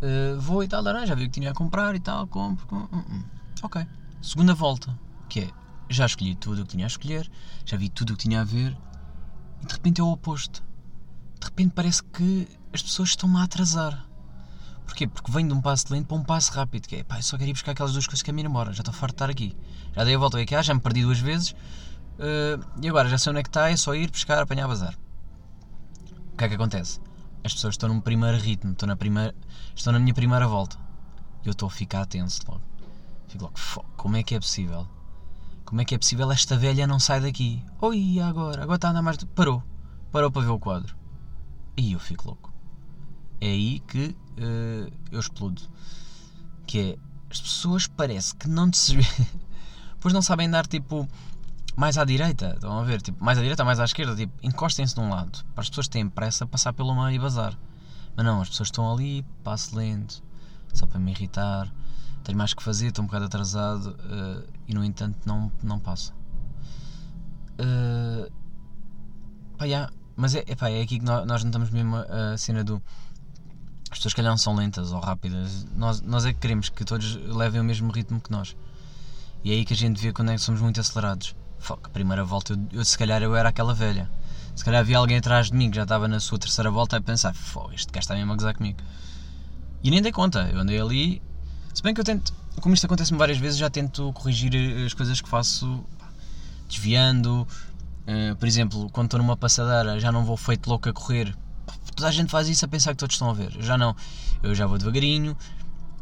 Eh, 0.00 0.36
vou 0.38 0.64
e 0.64 0.68
tal, 0.68 0.82
laranja, 0.82 1.08
já 1.08 1.14
vi 1.14 1.24
o 1.24 1.26
que 1.26 1.32
tinha 1.32 1.50
a 1.50 1.54
comprar 1.54 1.94
e 1.94 2.00
tal, 2.00 2.26
compro. 2.26 2.66
hum, 2.74 2.88
hum, 2.92 3.04
hum. 3.10 3.24
Ok. 3.62 3.86
Segunda 4.22 4.54
volta, 4.54 4.98
que 5.28 5.40
é, 5.40 5.50
já 5.88 6.06
escolhi 6.06 6.34
tudo 6.34 6.62
o 6.62 6.64
que 6.64 6.70
tinha 6.70 6.86
a 6.86 6.88
escolher, 6.88 7.30
já 7.66 7.76
vi 7.76 7.88
tudo 7.88 8.14
o 8.14 8.16
que 8.16 8.22
tinha 8.22 8.40
a 8.40 8.44
ver, 8.44 8.76
e 9.62 9.66
de 9.66 9.72
repente 9.74 10.00
é 10.00 10.04
o 10.04 10.08
oposto. 10.08 10.62
De 11.38 11.46
repente 11.46 11.72
parece 11.74 12.02
que 12.02 12.48
as 12.72 12.82
pessoas 12.82 13.10
estão-me 13.10 13.38
a 13.38 13.44
atrasar. 13.44 14.06
Porquê? 14.84 15.06
Porque 15.06 15.30
venho 15.30 15.48
de 15.48 15.54
um 15.54 15.60
passo 15.60 15.92
lento 15.92 16.06
para 16.06 16.16
um 16.16 16.24
passo 16.24 16.52
rápido, 16.52 16.88
que 16.88 16.96
é, 16.96 17.04
pá, 17.04 17.18
eu 17.18 17.22
só 17.22 17.38
quero 17.38 17.50
ir 17.50 17.52
buscar 17.52 17.72
aquelas 17.72 17.92
duas 17.92 18.06
coisas 18.06 18.22
que 18.22 18.30
a 18.30 18.34
minha 18.34 18.44
namora, 18.44 18.72
já 18.72 18.80
estou 18.80 18.92
farto 18.92 19.12
de 19.12 19.16
estar 19.16 19.30
aqui. 19.30 19.56
Já 19.94 20.04
dei 20.04 20.14
a 20.14 20.18
volta 20.18 20.38
aqui, 20.38 20.62
já 20.62 20.74
me 20.74 20.80
perdi 20.80 21.02
duas 21.02 21.20
vezes, 21.20 21.54
eh, 22.18 22.58
e 22.82 22.88
agora 22.88 23.08
já 23.08 23.16
sei 23.16 23.30
onde 23.30 23.40
é 23.40 23.42
que 23.42 23.48
está, 23.48 23.70
é 23.70 23.76
só 23.76 23.94
ir 23.94 24.10
buscar, 24.10 24.42
apanhar 24.42 24.66
bazar. 24.66 24.94
O 26.32 26.36
que 26.36 26.44
é 26.44 26.48
que 26.48 26.54
acontece? 26.54 27.00
As 27.44 27.54
pessoas 27.54 27.74
estão 27.74 27.88
num 27.88 28.00
primeiro 28.00 28.36
ritmo, 28.36 28.72
estão 28.72 28.86
na, 28.86 28.96
primeira, 28.96 29.34
estão 29.74 29.92
na 29.92 29.98
minha 29.98 30.14
primeira 30.14 30.46
volta. 30.46 30.76
E 31.44 31.48
eu 31.48 31.52
estou 31.52 31.68
a 31.68 31.70
ficar 31.70 32.04
tenso 32.06 32.40
logo. 32.48 32.60
Fico 33.28 33.44
logo, 33.44 33.58
"Fo, 33.58 33.82
como 33.96 34.16
é 34.16 34.22
que 34.22 34.34
é 34.34 34.40
possível? 34.40 34.86
Como 35.64 35.80
é 35.80 35.84
que 35.84 35.94
é 35.94 35.98
possível 35.98 36.30
esta 36.32 36.56
velha 36.56 36.86
não 36.86 36.98
sai 36.98 37.20
daqui? 37.20 37.64
Oi, 37.80 38.18
agora? 38.20 38.62
Agora 38.64 38.76
está 38.76 38.88
a 38.88 38.90
andar 38.90 39.02
mais. 39.02 39.16
Parou. 39.18 39.62
Parou 40.10 40.30
para 40.30 40.42
ver 40.42 40.50
o 40.50 40.58
quadro. 40.58 40.96
E 41.76 41.92
eu 41.92 42.00
fico 42.00 42.26
louco. 42.26 42.49
É 43.40 43.46
aí 43.46 43.80
que 43.80 44.14
eh, 44.36 44.90
eu 45.10 45.20
explodo. 45.20 45.62
Que 46.66 46.80
é. 46.80 46.98
As 47.30 47.40
pessoas 47.40 47.86
parece 47.86 48.34
que 48.34 48.48
não 48.48 48.70
te. 48.70 48.98
Pois 50.00 50.14
não 50.14 50.22
sabem 50.22 50.48
dar 50.48 50.66
tipo. 50.66 51.06
Mais 51.76 51.98
à 51.98 52.04
direita, 52.04 52.52
estão 52.54 52.78
a 52.78 52.82
ver? 52.82 53.00
Tipo, 53.00 53.22
mais 53.22 53.38
à 53.38 53.42
direita 53.42 53.64
mais 53.64 53.78
à 53.78 53.84
esquerda, 53.84 54.16
tipo, 54.16 54.32
encostem-se 54.42 54.94
de 54.94 55.00
um 55.00 55.10
lado. 55.10 55.44
Para 55.54 55.62
as 55.62 55.68
pessoas 55.68 55.88
terem 55.88 56.08
pressa 56.08 56.44
a 56.44 56.46
passar 56.46 56.72
pelo 56.72 56.94
meio 56.94 57.14
e 57.14 57.18
bazar. 57.18 57.56
Mas 58.16 58.26
não, 58.26 58.40
as 58.40 58.48
pessoas 58.48 58.68
estão 58.68 58.92
ali, 58.92 59.24
passo 59.44 59.76
lento, 59.76 60.22
só 60.74 60.86
para 60.86 60.98
me 60.98 61.12
irritar. 61.12 61.72
Tenho 62.24 62.36
mais 62.36 62.52
que 62.52 62.62
fazer, 62.62 62.88
estou 62.88 63.04
um 63.04 63.06
bocado 63.06 63.26
atrasado 63.26 63.96
eh, 64.10 64.44
e 64.68 64.74
no 64.74 64.84
entanto 64.84 65.18
não, 65.24 65.50
não 65.62 65.78
passa. 65.78 66.12
Eh, 67.58 68.30
pá, 69.56 69.66
já, 69.66 69.90
mas 70.16 70.34
é, 70.34 70.44
epá, 70.46 70.68
é 70.70 70.82
aqui 70.82 70.98
que 70.98 71.04
nós, 71.04 71.26
nós 71.26 71.44
notamos 71.44 71.70
mesmo 71.70 71.96
a 71.96 72.36
cena 72.36 72.64
do. 72.64 72.82
As 73.90 73.98
pessoas, 73.98 74.14
calhar, 74.14 74.30
não 74.30 74.38
são 74.38 74.54
lentas 74.54 74.92
ou 74.92 75.00
rápidas. 75.00 75.66
Nós, 75.74 76.00
nós 76.00 76.24
é 76.24 76.32
que 76.32 76.38
queremos 76.38 76.68
que 76.68 76.84
todos 76.84 77.16
levem 77.16 77.60
o 77.60 77.64
mesmo 77.64 77.90
ritmo 77.90 78.20
que 78.20 78.30
nós. 78.30 78.56
E 79.42 79.50
é 79.50 79.54
aí 79.54 79.64
que 79.64 79.72
a 79.72 79.76
gente 79.76 80.00
vê 80.00 80.12
quando 80.12 80.30
é 80.30 80.34
que 80.34 80.40
somos 80.40 80.60
muito 80.60 80.80
acelerados. 80.80 81.34
Fuck, 81.58 81.80
a 81.84 81.88
primeira 81.88 82.24
volta, 82.24 82.52
eu, 82.52 82.78
eu, 82.78 82.84
se 82.84 82.96
calhar 82.96 83.22
eu 83.22 83.34
era 83.34 83.48
aquela 83.48 83.74
velha. 83.74 84.08
Se 84.54 84.64
calhar 84.64 84.80
havia 84.80 84.98
alguém 84.98 85.16
atrás 85.16 85.46
de 85.50 85.56
mim 85.56 85.70
que 85.70 85.76
já 85.76 85.82
estava 85.82 86.06
na 86.06 86.20
sua 86.20 86.38
terceira 86.38 86.70
volta 86.70 86.96
a 86.96 87.00
pensar: 87.00 87.34
Fogo, 87.34 87.72
este 87.72 87.92
gajo 87.92 88.04
está 88.04 88.14
mesmo 88.14 88.32
a 88.32 88.36
gozar 88.36 88.54
comigo. 88.54 88.78
E 89.82 89.90
nem 89.90 90.00
dei 90.00 90.12
conta, 90.12 90.48
eu 90.52 90.60
andei 90.60 90.80
ali. 90.80 91.22
Se 91.74 91.82
bem 91.82 91.94
que 91.94 92.00
eu 92.00 92.04
tento, 92.04 92.32
como 92.60 92.74
isto 92.74 92.84
acontece-me 92.84 93.18
várias 93.18 93.38
vezes, 93.38 93.58
já 93.58 93.70
tento 93.70 94.12
corrigir 94.12 94.52
as 94.84 94.94
coisas 94.94 95.20
que 95.20 95.28
faço 95.28 95.84
desviando. 96.68 97.46
Eh, 98.06 98.34
por 98.34 98.46
exemplo, 98.46 98.90
quando 98.90 99.06
estou 99.06 99.18
numa 99.18 99.36
passadeira, 99.36 99.98
já 99.98 100.12
não 100.12 100.24
vou 100.24 100.36
feito 100.36 100.68
louco 100.68 100.88
a 100.88 100.92
correr. 100.92 101.34
A 102.04 102.10
gente 102.10 102.30
faz 102.30 102.48
isso 102.48 102.64
a 102.64 102.68
pensar 102.68 102.92
que 102.92 102.98
todos 102.98 103.14
estão 103.14 103.30
a 103.30 103.32
ver. 103.32 103.54
Eu 103.56 103.62
já 103.62 103.76
não, 103.76 103.94
eu 104.42 104.54
já 104.54 104.66
vou 104.66 104.78
devagarinho. 104.78 105.36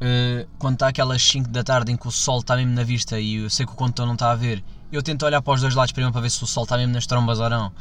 Eh, 0.01 0.47
quando 0.59 0.75
está 0.75 0.89
aquelas 0.89 1.23
5 1.23 1.49
da 1.49 1.65
tarde 1.65 1.91
em 1.91 1.97
que 1.97 2.07
o 2.07 2.11
sol 2.11 2.39
está 2.39 2.57
mesmo 2.57 2.73
na 2.73 2.85
vista 2.85 3.19
e 3.19 3.37
eu 3.37 3.51
sei 3.51 3.67
que 3.67 3.73
o 3.73 3.75
condutor 3.75 4.07
não 4.07 4.15
está 4.15 4.31
a 4.31 4.35
ver, 4.37 4.63
eu 4.93 5.03
tento 5.03 5.27
olhar 5.27 5.43
para 5.43 5.55
os 5.55 5.61
dois 5.61 5.75
lados 5.75 5.91
primeiro 5.93 6.13
para 6.13 6.23
ver 6.23 6.31
se 6.31 6.43
o 6.43 6.47
sol 6.47 6.63
está 6.63 6.77
mesmo 6.77 6.93
nas 6.93 7.07
trombas 7.07 7.41
ou 7.41 7.51
não. 7.51 7.73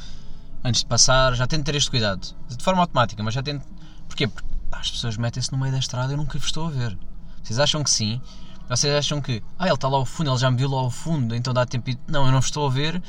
Antes 0.63 0.81
de 0.81 0.87
passar, 0.87 1.35
já 1.35 1.45
tento 1.45 1.65
ter 1.65 1.75
este 1.75 1.89
cuidado. 1.89 2.35
De 2.49 2.63
forma 2.63 2.81
automática, 2.81 3.21
mas 3.21 3.33
já 3.33 3.43
tento. 3.43 3.65
Porquê? 4.07 4.27
Porque 4.27 4.47
as 4.71 4.91
pessoas 4.91 5.15
metem-se 5.17 5.51
no 5.51 5.57
meio 5.57 5.71
da 5.71 5.79
estrada 5.79 6.11
e 6.11 6.13
eu 6.13 6.17
nunca 6.17 6.37
vos 6.37 6.47
estou 6.47 6.67
a 6.67 6.69
ver. 6.69 6.97
Vocês 7.43 7.59
acham 7.59 7.83
que 7.83 7.89
sim? 7.89 8.19
Vocês 8.67 8.93
acham 8.93 9.21
que, 9.21 9.41
ah, 9.57 9.65
ele 9.65 9.75
está 9.75 9.87
lá 9.87 9.97
ao 9.97 10.05
fundo, 10.05 10.29
ele 10.29 10.37
já 10.37 10.51
me 10.51 10.57
viu 10.57 10.69
lá 10.69 10.81
ao 10.81 10.89
fundo, 10.89 11.33
então 11.35 11.53
dá 11.53 11.65
tempo. 11.65 11.89
Não, 12.07 12.25
eu 12.25 12.31
não 12.31 12.41
vos 12.41 12.47
estou 12.47 12.67
a 12.67 12.69
ver. 12.69 13.01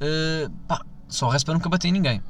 Eh, 0.00 0.48
pá, 0.68 0.84
só 1.08 1.28
resta 1.28 1.46
para 1.46 1.54
nunca 1.54 1.68
bater 1.68 1.88
em 1.88 1.92
ninguém. 1.92 2.22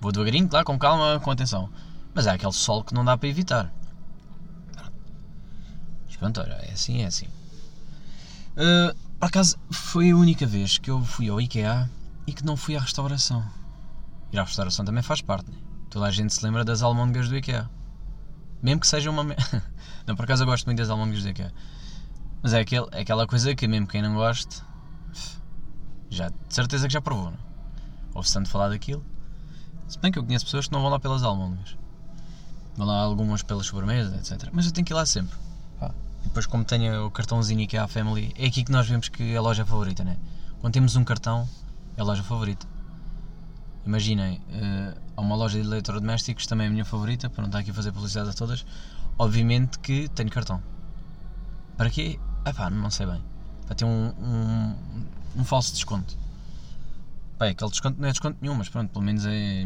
Vou 0.00 0.12
devagarinho, 0.12 0.48
claro, 0.48 0.64
com 0.64 0.78
calma, 0.78 1.20
com 1.20 1.30
atenção. 1.30 1.70
Mas 2.14 2.26
é 2.26 2.30
aquele 2.30 2.52
sol 2.52 2.84
que 2.84 2.94
não 2.94 3.04
dá 3.04 3.16
para 3.16 3.28
evitar. 3.28 3.72
Mas 6.06 6.16
pronto, 6.16 6.40
olha, 6.40 6.54
é 6.54 6.72
assim, 6.72 7.02
é 7.02 7.06
assim. 7.06 7.26
Uh, 8.56 8.94
por 9.18 9.26
acaso, 9.26 9.56
foi 9.70 10.10
a 10.10 10.16
única 10.16 10.46
vez 10.46 10.78
que 10.78 10.90
eu 10.90 11.04
fui 11.04 11.28
ao 11.28 11.40
IKEA 11.40 11.90
e 12.26 12.32
que 12.32 12.44
não 12.44 12.56
fui 12.56 12.76
à 12.76 12.80
restauração. 12.80 13.44
Ir 14.32 14.38
à 14.38 14.44
restauração 14.44 14.84
também 14.84 15.02
faz 15.02 15.20
parte, 15.20 15.50
né? 15.50 15.56
Toda 15.90 16.06
a 16.06 16.10
gente 16.10 16.34
se 16.34 16.44
lembra 16.44 16.64
das 16.64 16.82
almôndegas 16.82 17.28
do 17.28 17.36
IKEA. 17.36 17.68
Mesmo 18.62 18.80
que 18.80 18.86
seja 18.86 19.10
uma. 19.10 19.24
não, 20.06 20.14
por 20.14 20.24
acaso 20.24 20.42
eu 20.42 20.46
gosto 20.46 20.66
muito 20.66 20.78
das 20.78 20.90
almôndegas 20.90 21.22
do 21.22 21.30
IKEA. 21.30 21.52
Mas 22.42 22.52
é, 22.52 22.60
aquele, 22.60 22.86
é 22.92 23.00
aquela 23.00 23.26
coisa 23.26 23.54
que, 23.54 23.66
mesmo 23.66 23.86
quem 23.86 24.02
não 24.02 24.14
goste, 24.14 24.62
já 26.08 26.28
de 26.28 26.36
certeza 26.48 26.86
que 26.86 26.92
já 26.92 27.00
provou, 27.00 27.30
não? 27.30 27.38
Ouve-se 28.14 28.34
tanto 28.34 28.48
falar 28.48 28.68
daquilo. 28.68 29.04
Se 29.88 29.98
bem 29.98 30.12
que 30.12 30.18
eu 30.18 30.24
conheço 30.24 30.44
pessoas 30.44 30.66
que 30.66 30.72
não 30.72 30.82
vão 30.82 30.90
lá 30.90 31.00
pelas 31.00 31.22
almôndegas. 31.22 31.76
Vão 32.76 32.86
lá 32.86 33.00
algumas 33.00 33.42
pelas 33.42 33.66
sobremesas, 33.66 34.30
etc. 34.30 34.50
Mas 34.52 34.66
eu 34.66 34.72
tenho 34.72 34.84
que 34.84 34.92
ir 34.92 34.94
lá 34.94 35.06
sempre. 35.06 35.36
E 36.20 36.24
depois, 36.24 36.46
como 36.46 36.64
tenho 36.64 37.06
o 37.06 37.10
cartãozinho 37.10 37.60
IKEA 37.60 37.86
Family, 37.88 38.34
é 38.36 38.46
aqui 38.46 38.64
que 38.64 38.72
nós 38.72 38.88
vemos 38.88 39.08
que 39.08 39.32
é 39.32 39.36
a 39.36 39.40
loja 39.40 39.64
favorita, 39.64 40.04
né? 40.04 40.16
Quando 40.60 40.74
temos 40.74 40.96
um 40.96 41.04
cartão, 41.04 41.48
é 41.96 42.00
a 42.00 42.04
loja 42.04 42.22
favorita. 42.22 42.66
Imaginem, 43.86 44.42
eh, 44.50 44.94
há 45.16 45.20
uma 45.20 45.34
loja 45.34 45.60
de 45.60 45.66
eletrodomésticos, 45.66 46.46
também 46.46 46.66
é 46.66 46.68
a 46.68 46.72
minha 46.72 46.84
favorita, 46.84 47.30
para 47.30 47.42
não 47.42 47.48
estar 47.48 47.60
aqui 47.60 47.70
a 47.70 47.74
fazer 47.74 47.92
publicidade 47.92 48.30
a 48.30 48.32
todas. 48.32 48.66
Obviamente 49.18 49.78
que 49.78 50.08
tenho 50.08 50.30
cartão. 50.30 50.62
Para 51.76 51.88
quê? 51.88 52.18
Ah 52.44 52.52
pá, 52.52 52.68
não 52.68 52.90
sei 52.90 53.06
bem. 53.06 53.22
Para 53.66 53.74
ter 53.74 53.84
um, 53.84 54.12
um, 54.20 54.74
um 55.36 55.44
falso 55.44 55.72
desconto. 55.72 56.16
Pá, 57.38 57.46
aquele 57.46 57.70
desconto 57.70 58.00
não 58.00 58.08
é 58.08 58.10
desconto 58.10 58.36
nenhum, 58.40 58.54
mas 58.54 58.68
pronto, 58.68 58.90
pelo 58.90 59.04
menos 59.04 59.24
é, 59.24 59.62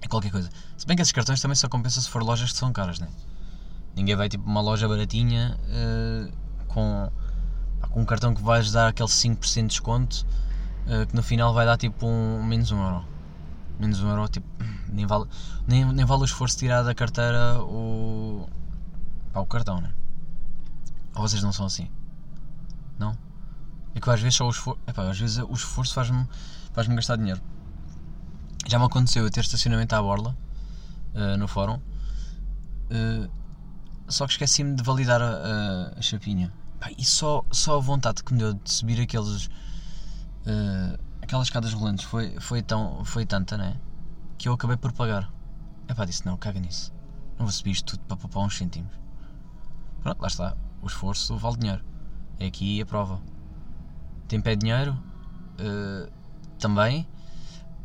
é 0.00 0.08
qualquer 0.08 0.30
coisa. 0.30 0.48
Se 0.76 0.86
bem 0.86 0.96
que 0.96 1.02
esses 1.02 1.12
cartões 1.12 1.40
também 1.40 1.56
só 1.56 1.68
compensam 1.68 2.02
se 2.02 2.08
for 2.08 2.22
lojas 2.22 2.52
que 2.52 2.58
são 2.58 2.72
caras, 2.72 3.00
né? 3.00 3.08
Ninguém 3.96 4.14
vai 4.14 4.28
tipo 4.28 4.44
uma 4.48 4.60
loja 4.60 4.88
baratinha 4.88 5.58
eh, 5.68 6.30
com, 6.68 7.10
pá, 7.80 7.88
com 7.88 8.00
um 8.00 8.04
cartão 8.04 8.32
que 8.32 8.40
vais 8.40 8.70
dar 8.70 8.88
aquele 8.88 9.08
5% 9.08 9.62
de 9.62 9.66
desconto 9.66 10.24
eh, 10.86 11.04
que 11.06 11.16
no 11.16 11.22
final 11.22 11.52
vai 11.52 11.66
dar 11.66 11.76
tipo 11.76 12.06
um, 12.06 12.42
menos 12.44 12.70
um 12.70 12.80
euro. 12.80 13.04
Menos 13.80 14.00
um 14.00 14.08
euro, 14.08 14.28
tipo, 14.28 14.46
nem 14.88 15.04
vale, 15.04 15.26
nem, 15.66 15.84
nem 15.84 16.04
vale 16.04 16.22
o 16.22 16.24
esforço 16.24 16.56
tirar 16.56 16.82
da 16.84 16.94
carteira 16.94 17.60
o, 17.60 18.48
pá, 19.32 19.40
o 19.40 19.46
cartão, 19.46 19.80
né? 19.80 19.92
Ou 21.14 21.22
vocês 21.22 21.42
não 21.42 21.52
são 21.52 21.66
assim? 21.66 21.90
Não? 22.98 23.16
É 23.94 24.00
que 24.00 24.10
às 24.10 24.20
vezes 24.20 24.36
só 24.36 24.46
o 24.46 24.50
esforço. 24.50 24.80
Epá, 24.86 25.08
às 25.08 25.18
vezes 25.18 25.38
o 25.38 25.52
esforço 25.52 25.94
faz-me 25.94 26.26
faz-me 26.72 26.94
gastar 26.94 27.16
dinheiro. 27.16 27.40
Já 28.66 28.78
me 28.78 28.84
aconteceu 28.84 29.24
eu 29.24 29.30
ter 29.30 29.40
estacionamento 29.40 29.94
à 29.94 30.00
borla 30.00 30.36
uh, 31.14 31.36
no 31.36 31.48
fórum, 31.48 31.74
uh, 31.74 33.30
só 34.08 34.26
que 34.26 34.32
esqueci-me 34.32 34.76
de 34.76 34.82
validar 34.82 35.20
a, 35.20 35.26
a, 35.26 35.98
a 35.98 36.02
chapinha. 36.02 36.52
Pá, 36.78 36.90
e 36.96 37.04
só, 37.04 37.44
só 37.50 37.76
a 37.76 37.80
vontade 37.80 38.22
que 38.22 38.32
me 38.32 38.38
deu 38.38 38.54
de 38.54 38.70
subir 38.70 39.00
aqueles. 39.00 39.46
Uh, 40.46 40.98
aquelas 41.20 41.46
escadas 41.46 41.72
rolantes 41.72 42.04
foi, 42.04 42.38
foi, 42.40 42.62
tão, 42.62 43.04
foi 43.04 43.24
tanta, 43.24 43.56
né? 43.56 43.76
Que 44.38 44.48
eu 44.48 44.54
acabei 44.54 44.76
por 44.76 44.92
pagar. 44.92 45.32
É 45.88 45.94
pá, 45.94 46.04
disse: 46.04 46.24
não, 46.24 46.36
caga 46.36 46.60
nisso. 46.60 46.92
Não 47.38 47.46
vou 47.46 47.52
subir 47.52 47.72
isto 47.72 47.96
tudo 47.96 48.06
para 48.06 48.16
poupar 48.16 48.44
uns 48.44 48.56
cêntimos. 48.56 48.92
Pronto, 50.02 50.20
lá 50.20 50.28
está. 50.28 50.56
O 50.80 50.86
esforço 50.86 51.36
vale 51.36 51.56
dinheiro. 51.56 51.84
É 52.38 52.46
aqui 52.46 52.80
a 52.80 52.86
prova. 52.86 53.20
Tempo 54.32 54.48
é 54.48 54.56
dinheiro, 54.56 54.92
uh, 55.60 56.10
também, 56.58 57.06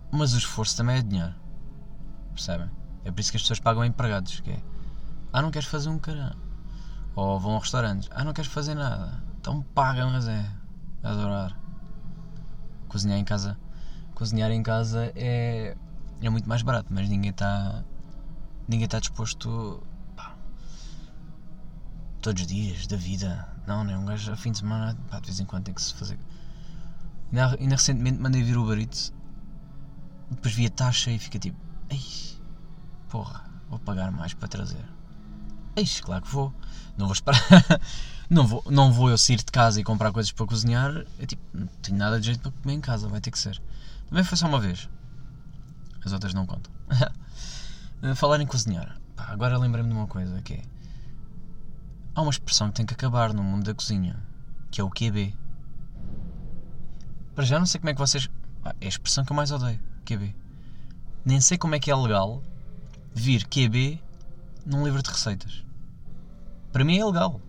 mas 0.09 0.33
o 0.33 0.37
esforço 0.37 0.77
também 0.77 0.95
é 0.95 1.01
dinheiro. 1.01 1.35
Percebem? 2.33 2.71
É 3.03 3.11
por 3.11 3.19
isso 3.19 3.31
que 3.31 3.35
as 3.35 3.43
pessoas 3.43 3.59
pagam 3.59 3.83
empregados. 3.83 4.39
Que 4.39 4.51
é, 4.51 4.63
ah, 5.33 5.41
não 5.41 5.51
queres 5.51 5.67
fazer 5.67 5.89
um 5.89 5.99
caralho. 5.99 6.37
Ou 7.17 7.37
vão 7.37 7.57
a 7.57 7.59
restaurantes, 7.59 8.07
ah, 8.13 8.23
não 8.23 8.31
queres 8.31 8.49
fazer 8.49 8.75
nada. 8.75 9.21
Então 9.41 9.61
pagam, 9.75 10.09
mas 10.09 10.25
é. 10.29 10.49
Adorar. 11.03 11.59
Cozinhar 12.87 13.19
em 13.19 13.25
casa. 13.25 13.59
Cozinhar 14.15 14.49
em 14.49 14.63
casa 14.63 15.11
é, 15.17 15.75
é 16.21 16.29
muito 16.29 16.47
mais 16.47 16.61
barato, 16.61 16.87
mas 16.91 17.09
ninguém 17.09 17.31
está. 17.31 17.83
Ninguém 18.69 18.85
está 18.85 19.01
disposto. 19.01 19.83
Pá, 20.15 20.33
todos 22.21 22.43
os 22.43 22.47
dias 22.47 22.87
da 22.87 22.95
vida. 22.95 23.49
Não, 23.67 23.83
né? 23.83 23.97
Um 23.97 24.05
gajo 24.05 24.31
a 24.31 24.37
fim 24.37 24.53
de 24.53 24.59
semana, 24.59 24.97
pá, 25.09 25.19
de 25.19 25.25
vez 25.25 25.41
em 25.41 25.45
quando 25.45 25.65
tem 25.65 25.73
que 25.73 25.81
se 25.81 25.93
fazer. 25.93 26.17
Ainda, 27.31 27.75
recentemente 27.75 28.19
mandei 28.19 28.41
vir 28.41 28.57
o 28.57 28.73
Eats, 28.73 29.13
depois 30.31 30.53
vi 30.53 30.65
a 30.65 30.69
taxa 30.69 31.11
e 31.11 31.19
fica 31.19 31.37
tipo, 31.37 31.57
ei, 31.89 32.01
porra, 33.09 33.43
vou 33.69 33.79
pagar 33.79 34.11
mais 34.11 34.33
para 34.33 34.47
trazer. 34.47 34.85
Eis, 35.75 36.01
claro 36.01 36.23
que 36.23 36.31
vou. 36.31 36.53
Não 36.97 37.05
vou 37.05 37.13
esperar. 37.13 37.39
não, 38.29 38.47
vou, 38.47 38.63
não 38.69 38.91
vou 38.91 39.09
eu 39.09 39.17
sair 39.17 39.37
de 39.37 39.45
casa 39.45 39.79
e 39.79 39.83
comprar 39.83 40.11
coisas 40.11 40.31
para 40.31 40.47
cozinhar. 40.47 41.05
É 41.19 41.25
tipo, 41.25 41.41
não 41.53 41.67
tenho 41.81 41.97
nada 41.97 42.19
de 42.19 42.25
jeito 42.25 42.41
para 42.41 42.51
comer 42.51 42.73
em 42.73 42.81
casa, 42.81 43.07
vai 43.07 43.21
ter 43.21 43.29
que 43.29 43.37
ser. 43.37 43.61
Também 44.09 44.23
foi 44.23 44.37
só 44.37 44.47
uma 44.47 44.59
vez. 44.59 44.89
As 46.03 46.13
outras 46.13 46.33
não 46.33 46.47
contam. 46.47 46.71
Falar 48.15 48.41
em 48.41 48.47
cozinhar. 48.47 48.99
Pá, 49.15 49.27
agora 49.29 49.57
lembrei-me 49.57 49.89
de 49.89 49.95
uma 49.95 50.07
coisa 50.07 50.41
que 50.41 50.55
é. 50.55 50.61
Há 52.15 52.21
uma 52.21 52.31
expressão 52.31 52.69
que 52.69 52.75
tem 52.75 52.85
que 52.85 52.95
acabar 52.95 53.31
no 53.31 53.43
mundo 53.43 53.65
da 53.65 53.75
cozinha, 53.75 54.15
que 54.71 54.81
é 54.81 54.83
o 54.83 54.89
QB. 54.89 55.35
Para 57.37 57.45
já 57.45 57.59
não 57.59 57.67
sei 57.67 57.79
como 57.79 57.91
é 57.91 57.93
que 57.93 57.99
vocês. 57.99 58.27
Ah, 58.65 58.73
é 58.81 58.85
a 58.87 58.89
expressão 58.89 59.23
que 59.23 59.31
eu 59.31 59.35
mais 59.35 59.51
odeio, 59.51 59.79
QB. 60.03 60.35
Nem 61.23 61.39
sei 61.39 61.55
como 61.55 61.75
é 61.75 61.79
que 61.79 61.91
é 61.91 61.95
legal 61.95 62.41
vir 63.13 63.45
QB 63.45 64.01
num 64.65 64.83
livro 64.83 65.03
de 65.03 65.09
receitas. 65.11 65.63
Para 66.71 66.83
mim 66.83 66.97
é 66.97 67.05
legal. 67.05 67.39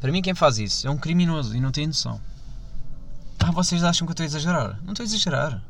Para 0.00 0.10
mim 0.10 0.22
quem 0.22 0.34
faz 0.34 0.58
isso 0.58 0.88
é 0.88 0.90
um 0.90 0.96
criminoso 0.96 1.54
e 1.54 1.60
não 1.60 1.70
tem 1.70 1.86
noção. 1.86 2.18
Ah, 3.38 3.50
vocês 3.50 3.84
acham 3.84 4.06
que 4.06 4.12
eu 4.12 4.14
estou 4.14 4.24
a 4.24 4.26
exagerar? 4.26 4.82
Não 4.84 4.94
estou 4.94 5.04
a 5.04 5.06
exagerar. 5.06 5.62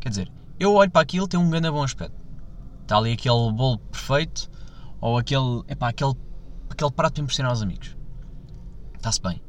Quer 0.00 0.08
dizer, 0.08 0.32
eu 0.58 0.72
olho 0.72 0.90
para 0.90 1.02
aquilo 1.02 1.28
tem 1.28 1.38
um 1.38 1.50
grande 1.50 1.70
bom 1.70 1.82
aspecto. 1.82 2.16
Está 2.80 2.96
ali 2.96 3.12
aquele 3.12 3.52
bolo 3.52 3.76
perfeito 3.76 4.50
ou 5.02 5.18
aquele, 5.18 5.62
epá, 5.68 5.90
aquele, 5.90 6.14
aquele 6.70 6.90
prato 6.92 7.12
para 7.12 7.24
impressionar 7.24 7.52
os 7.52 7.60
amigos. 7.60 7.94
Está-se 8.96 9.20
bem. 9.20 9.42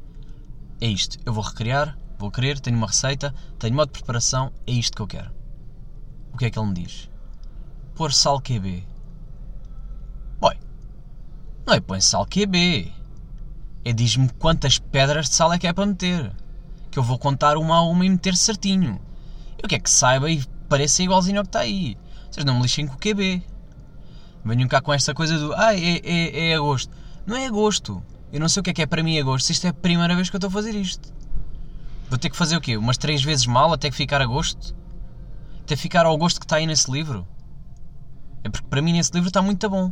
É 0.82 0.88
isto. 0.88 1.18
Eu 1.26 1.32
vou 1.32 1.42
recriar, 1.42 1.98
vou 2.26 2.32
querer, 2.32 2.60
tenho 2.60 2.78
uma 2.78 2.88
receita, 2.88 3.34
tenho 3.60 3.76
modo 3.76 3.88
de 3.88 3.94
preparação, 3.94 4.52
é 4.66 4.72
isto 4.72 4.96
que 4.96 5.02
eu 5.02 5.08
quero. 5.08 5.32
O 6.34 6.38
que 6.38 6.46
é 6.46 6.50
que 6.50 6.58
ele 6.58 6.68
me 6.68 6.74
diz? 6.74 7.10
Pôr 7.94 8.12
sal 8.12 8.42
QB. 8.42 8.84
Boy, 10.40 10.58
não 11.66 11.74
é 11.76 11.80
põe 11.80 12.02
sal 12.02 12.26
QB. 12.26 12.92
É 13.86 13.94
diz-me 13.94 14.28
quantas 14.40 14.80
pedras 14.80 15.30
de 15.30 15.36
sal 15.36 15.54
é 15.54 15.60
que 15.60 15.68
é 15.68 15.74
para 15.74 15.86
meter. 15.86 16.36
Que 16.90 16.98
eu 16.98 17.04
vou 17.04 17.20
contar 17.20 17.58
uma 17.58 17.76
a 17.76 17.82
uma 17.84 18.06
e 18.06 18.10
meter 18.10 18.36
certinho. 18.36 19.00
Eu 19.62 19.70
quero 19.70 19.84
que 19.84 19.90
saiba 19.90 20.30
e 20.30 20.44
pareça 20.68 21.04
igualzinho 21.04 21.38
ao 21.38 21.44
que 21.44 21.50
está 21.50 21.60
aí. 21.60 21.96
Vocês 22.30 22.44
não 22.44 22.56
me 22.56 22.64
lixem 22.64 22.88
com 22.88 22.96
o 22.96 22.98
QB. 22.98 23.44
Venham 24.44 24.68
cá 24.68 24.82
com 24.82 24.92
esta 24.92 25.14
coisa 25.14 25.38
do. 25.38 25.54
Ah, 25.54 25.76
é, 25.76 26.02
é, 26.04 26.50
é 26.50 26.56
agosto. 26.56 26.92
Não 27.26 27.38
é 27.38 27.46
agosto. 27.46 28.04
Eu 28.34 28.40
não 28.40 28.50
sei 28.50 28.62
o 28.62 28.64
que 28.64 28.72
é 28.72 28.74
que 28.74 28.82
é 28.82 28.86
para 28.86 29.04
mim 29.04 29.20
agosto. 29.20 29.52
Isto 29.52 29.68
é 29.68 29.70
a 29.70 29.74
primeira 29.74 30.16
vez 30.16 30.30
que 30.30 30.36
eu 30.36 30.40
estou 30.40 30.50
a 30.50 30.52
fazer 30.52 30.76
isto. 30.76 31.14
Vou 32.10 32.20
ter 32.20 32.30
que 32.30 32.38
fazer 32.38 32.56
o 32.56 32.62
quê? 32.62 32.78
Umas 32.78 32.98
três 32.98 33.24
vezes 33.24 33.46
mal 33.46 33.74
até 33.74 33.90
que 33.90 33.96
ficar 33.96 34.22
a 34.22 34.26
gosto? 34.26 34.76
Até 35.62 35.76
ficar 35.76 36.06
ao 36.06 36.18
gosto 36.18 36.40
que 36.40 36.46
está 36.46 36.58
aí 36.58 36.68
nesse 36.68 36.92
livro? 36.92 37.28
É 38.44 38.50
porque 38.50 38.68
para 38.68 38.82
mim 38.82 38.94
nesse 38.94 39.12
livro 39.12 39.28
está 39.28 39.42
muito 39.42 39.68
bom. 39.70 39.92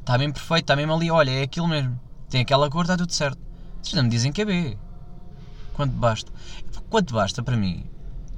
Está 0.00 0.18
bem 0.18 0.30
perfeito, 0.30 0.64
está 0.64 0.76
mesmo 0.76 0.92
ali, 0.92 1.10
olha, 1.10 1.30
é 1.30 1.42
aquilo 1.42 1.66
mesmo. 1.66 1.98
Tem 2.28 2.42
aquela 2.42 2.68
cor, 2.68 2.82
está 2.82 2.96
tudo 2.96 3.12
certo. 3.12 3.38
Vocês 3.82 3.94
não 3.94 4.02
me 4.02 4.10
dizem 4.10 4.32
que 4.32 4.42
é 4.42 4.44
B. 4.44 4.78
Quanto 5.72 5.92
basta? 5.92 6.30
Quanto 6.90 7.14
basta 7.14 7.42
para 7.42 7.56
mim? 7.56 7.86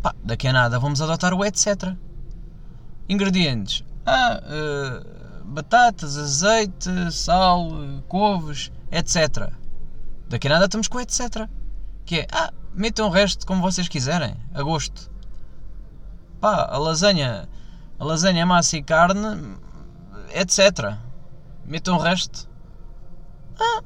Pá, 0.00 0.14
daqui 0.22 0.46
a 0.46 0.52
nada 0.52 0.78
vamos 0.78 1.02
adotar 1.02 1.34
o 1.34 1.44
etc. 1.44 1.94
Ingredientes. 3.08 3.84
Ah, 4.06 4.40
uh, 4.44 5.44
batatas, 5.44 6.16
azeite, 6.16 6.90
sal, 7.10 7.68
couves, 8.06 8.70
etc. 8.92 9.52
Daqui 10.28 10.46
a 10.46 10.50
nada 10.50 10.66
estamos 10.66 10.86
com 10.86 11.00
etc. 11.00 11.48
Que 12.04 12.20
é, 12.20 12.26
ah, 12.32 12.52
metam 12.76 13.08
o 13.08 13.10
resto 13.10 13.46
como 13.46 13.62
vocês 13.62 13.88
quiserem, 13.88 14.36
a 14.54 14.62
gosto. 14.62 15.10
Pá, 16.40 16.68
a 16.70 16.78
lasanha, 16.78 17.48
a 17.98 18.04
lasanha, 18.04 18.44
massa 18.44 18.76
e 18.76 18.82
carne, 18.82 19.56
etc. 20.34 20.96
Metam 21.64 21.96
o 21.96 21.98
resto. 21.98 22.48
Ah. 23.58 23.82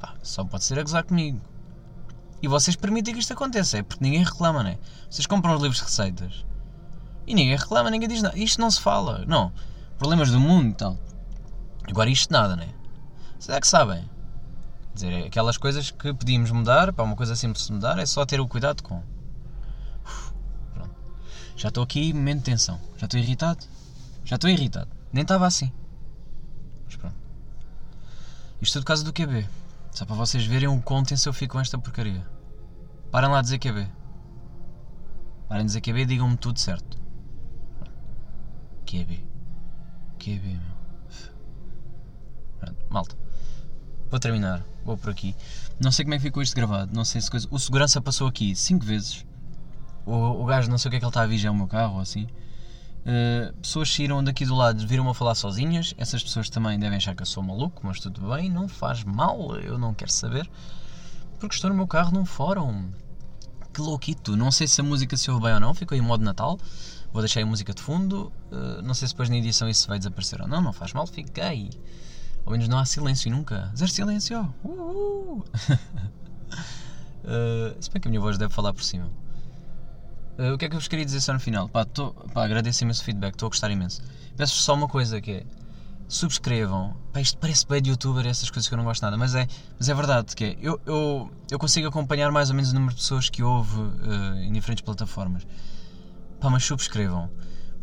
Pá, 0.00 0.14
só 0.22 0.44
pode 0.44 0.64
ser 0.64 0.78
a 0.78 0.82
gozar 0.82 1.04
comigo. 1.04 1.40
E 2.42 2.48
vocês 2.48 2.76
permitem 2.76 3.14
que 3.14 3.20
isto 3.20 3.32
aconteça, 3.32 3.78
é 3.78 3.82
porque 3.82 4.04
ninguém 4.04 4.22
reclama, 4.22 4.62
não 4.62 4.70
é? 4.70 4.78
Vocês 5.08 5.26
compram 5.26 5.54
os 5.54 5.62
livros 5.62 5.78
de 5.78 5.84
receitas 5.84 6.44
e 7.26 7.34
ninguém 7.34 7.56
reclama, 7.56 7.90
ninguém 7.90 8.08
diz 8.08 8.22
nada. 8.22 8.38
Isto 8.38 8.60
não 8.60 8.70
se 8.70 8.80
fala, 8.80 9.24
não. 9.26 9.52
Problemas 9.98 10.30
do 10.30 10.38
mundo 10.38 10.70
e 10.70 10.74
tal. 10.74 10.98
Agora 11.88 12.10
isto 12.10 12.32
nada, 12.32 12.56
não 12.56 12.64
é? 12.64 12.68
Vocês 13.38 13.56
é 13.56 13.60
que 13.60 13.66
sabem. 13.66 14.08
Dizer, 14.96 15.12
é 15.12 15.26
aquelas 15.26 15.58
coisas 15.58 15.90
que 15.90 16.14
podíamos 16.14 16.50
mudar, 16.50 16.90
para 16.90 17.04
uma 17.04 17.14
coisa 17.14 17.36
simples 17.36 17.66
de 17.66 17.72
mudar, 17.74 17.98
é 17.98 18.06
só 18.06 18.24
ter 18.24 18.40
o 18.40 18.48
cuidado 18.48 18.82
com. 18.82 19.02
Pronto. 20.72 20.94
Já 21.54 21.68
estou 21.68 21.84
aqui, 21.84 22.14
momento 22.14 22.38
de 22.38 22.44
tensão. 22.44 22.80
Já 22.96 23.04
estou 23.04 23.20
irritado. 23.20 23.62
Já 24.24 24.36
estou 24.36 24.48
irritado. 24.48 24.88
Nem 25.12 25.20
estava 25.20 25.46
assim. 25.46 25.70
Mas 26.86 26.96
pronto. 26.96 27.14
Isto 28.62 28.72
tudo 28.72 28.84
por 28.84 28.86
causa 28.86 29.04
do 29.04 29.12
QB. 29.12 29.46
Só 29.90 30.06
para 30.06 30.16
vocês 30.16 30.46
verem 30.46 30.68
o 30.68 30.80
quão 30.80 31.04
tenso 31.04 31.28
eu 31.28 31.34
fico 31.34 31.52
com 31.52 31.60
esta 31.60 31.76
porcaria. 31.76 32.26
Parem 33.10 33.28
lá 33.28 33.42
de 33.42 33.48
dizer 33.48 33.58
QB. 33.58 33.86
Parem 35.46 35.66
de 35.66 35.72
dizer 35.72 35.82
QB 35.82 36.00
e 36.00 36.06
digam-me 36.06 36.38
tudo 36.38 36.58
certo. 36.58 36.98
QB. 38.86 39.26
QB, 40.18 40.40
meu. 40.40 40.76
Pronto, 42.60 42.86
malta. 42.88 43.14
Vou 44.10 44.18
terminar. 44.18 44.64
Por 44.94 45.10
aqui. 45.10 45.34
Não 45.80 45.90
sei 45.90 46.04
como 46.04 46.14
é 46.14 46.18
que 46.18 46.24
ficou 46.24 46.42
isto 46.42 46.54
gravado. 46.54 46.94
Não 46.94 47.04
sei 47.04 47.20
se 47.22 47.30
coisa. 47.30 47.48
O 47.50 47.58
segurança 47.58 48.00
passou 48.00 48.28
aqui 48.28 48.54
5 48.54 48.84
vezes. 48.84 49.24
O, 50.04 50.12
o 50.12 50.44
gajo 50.44 50.70
não 50.70 50.76
sei 50.76 50.88
o 50.88 50.90
que 50.90 50.96
é 50.96 51.00
que 51.00 51.04
ele 51.04 51.10
está 51.10 51.22
a 51.22 51.26
vigiar 51.26 51.52
o 51.52 51.56
meu 51.56 51.66
carro 51.66 51.94
ou 51.94 52.00
assim. 52.00 52.26
Uh, 53.06 53.54
pessoas 53.62 53.92
saíram 53.92 54.22
daqui 54.22 54.44
do 54.44 54.52
lado 54.56 54.84
viram-me 54.84 55.10
a 55.10 55.14
falar 55.14 55.34
sozinhas. 55.34 55.94
Essas 55.96 56.22
pessoas 56.22 56.50
também 56.50 56.78
devem 56.78 56.96
achar 56.96 57.14
que 57.14 57.22
eu 57.22 57.26
sou 57.26 57.42
maluco, 57.42 57.86
mas 57.86 58.00
tudo 58.00 58.28
bem, 58.34 58.50
não 58.50 58.68
faz 58.68 59.04
mal, 59.04 59.56
eu 59.56 59.78
não 59.78 59.94
quero 59.94 60.10
saber. 60.10 60.50
Porque 61.38 61.54
estou 61.54 61.70
no 61.70 61.76
meu 61.76 61.86
carro 61.86 62.12
num 62.12 62.24
fórum. 62.24 62.90
Que 63.72 63.80
louquito. 63.80 64.36
Não 64.36 64.50
sei 64.50 64.66
se 64.66 64.80
a 64.80 64.84
música 64.84 65.16
se 65.16 65.30
ouve 65.30 65.44
bem 65.44 65.54
ou 65.54 65.60
não, 65.60 65.72
ficou 65.72 65.96
em 65.96 66.00
modo 66.00 66.24
Natal. 66.24 66.58
Vou 67.12 67.22
deixar 67.22 67.42
a 67.42 67.46
música 67.46 67.72
de 67.72 67.80
fundo. 67.80 68.32
Uh, 68.50 68.82
não 68.82 68.94
sei 68.94 69.06
se 69.06 69.14
depois 69.14 69.28
na 69.28 69.36
edição 69.36 69.68
isso 69.68 69.86
vai 69.86 69.98
desaparecer 69.98 70.40
ou 70.40 70.48
não, 70.48 70.60
não 70.60 70.72
faz 70.72 70.92
mal, 70.92 71.06
fiquei. 71.06 71.70
Ao 72.46 72.52
menos 72.52 72.68
não 72.68 72.78
há 72.78 72.84
silêncio 72.84 73.28
nunca. 73.28 73.72
Zero 73.76 73.90
silêncio! 73.90 74.54
Uh! 74.64 75.42
uh. 77.24 77.74
se 77.82 77.90
bem 77.90 78.00
que 78.00 78.06
a 78.06 78.10
minha 78.10 78.20
voz 78.20 78.38
deve 78.38 78.54
falar 78.54 78.72
por 78.72 78.84
cima. 78.84 79.10
Uh, 80.38 80.54
o 80.54 80.58
que 80.58 80.66
é 80.66 80.68
que 80.68 80.76
eu 80.76 80.78
vos 80.78 80.86
queria 80.86 81.04
dizer 81.04 81.20
só 81.20 81.32
no 81.32 81.40
final? 81.40 81.68
Pá, 81.68 81.84
tô, 81.84 82.12
pá 82.32 82.44
agradeço 82.44 82.84
imenso 82.84 83.02
o 83.02 83.04
feedback, 83.04 83.34
estou 83.34 83.48
a 83.48 83.50
gostar 83.50 83.68
imenso. 83.72 84.00
Peço-vos 84.36 84.62
só 84.62 84.74
uma 84.74 84.86
coisa 84.86 85.20
que 85.20 85.32
é. 85.32 85.46
Subscrevam. 86.08 86.96
Pá, 87.12 87.20
isto 87.20 87.36
parece 87.36 87.66
bem 87.66 87.82
de 87.82 87.90
youtuber, 87.90 88.24
essas 88.24 88.48
coisas 88.48 88.68
que 88.68 88.74
eu 88.74 88.78
não 88.78 88.84
gosto 88.84 89.02
nada, 89.02 89.16
mas 89.16 89.34
é, 89.34 89.48
mas 89.76 89.88
é 89.88 89.94
verdade 89.94 90.36
que 90.36 90.44
é. 90.44 90.56
Eu, 90.60 90.80
eu, 90.86 91.32
eu 91.50 91.58
consigo 91.58 91.88
acompanhar 91.88 92.30
mais 92.30 92.48
ou 92.48 92.54
menos 92.54 92.70
o 92.70 92.74
número 92.74 92.94
de 92.94 93.00
pessoas 93.00 93.28
que 93.28 93.42
houve 93.42 93.80
uh, 93.80 94.36
em 94.36 94.52
diferentes 94.52 94.82
plataformas. 94.82 95.44
Pá, 96.38 96.48
mas 96.48 96.64
subscrevam. 96.64 97.28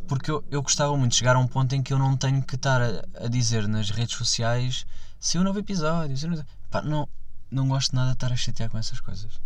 Porque 0.08 0.30
eu, 0.30 0.44
eu 0.52 0.62
gostava 0.62 0.96
muito 0.98 1.12
de 1.12 1.18
chegar 1.18 1.36
a 1.36 1.40
um 1.40 1.48
ponto 1.48 1.74
em 1.74 1.82
que 1.82 1.94
eu 1.94 2.00
não 2.00 2.18
tenho 2.18 2.42
que 2.44 2.56
estar 2.56 2.82
a, 2.82 3.26
a 3.26 3.28
dizer 3.28 3.68
nas 3.68 3.90
redes 3.90 4.16
sociais 4.16 4.86
se 5.20 5.38
um 5.40 5.44
novo 5.44 5.60
episódio. 5.60 6.16
Se 6.18 6.28
não, 6.28 6.44
pá, 6.70 6.82
não, 6.82 7.08
não 7.50 7.68
gosto 7.68 7.96
nada 7.96 8.10
de 8.10 8.16
estar 8.16 8.32
a 8.32 8.36
chatear 8.36 8.70
com 8.70 8.78
essas 8.78 9.00
coisas. 9.00 9.40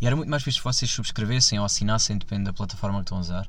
E 0.00 0.06
era 0.06 0.16
muito 0.16 0.28
mais 0.28 0.42
fixe 0.42 0.58
se 0.58 0.64
vocês 0.64 0.90
subscrevessem 0.90 1.60
ou 1.60 1.64
assinassem, 1.64 2.18
depende 2.18 2.44
da 2.44 2.52
plataforma 2.52 2.98
que 2.98 3.04
estão 3.04 3.18
a 3.18 3.20
usar. 3.20 3.48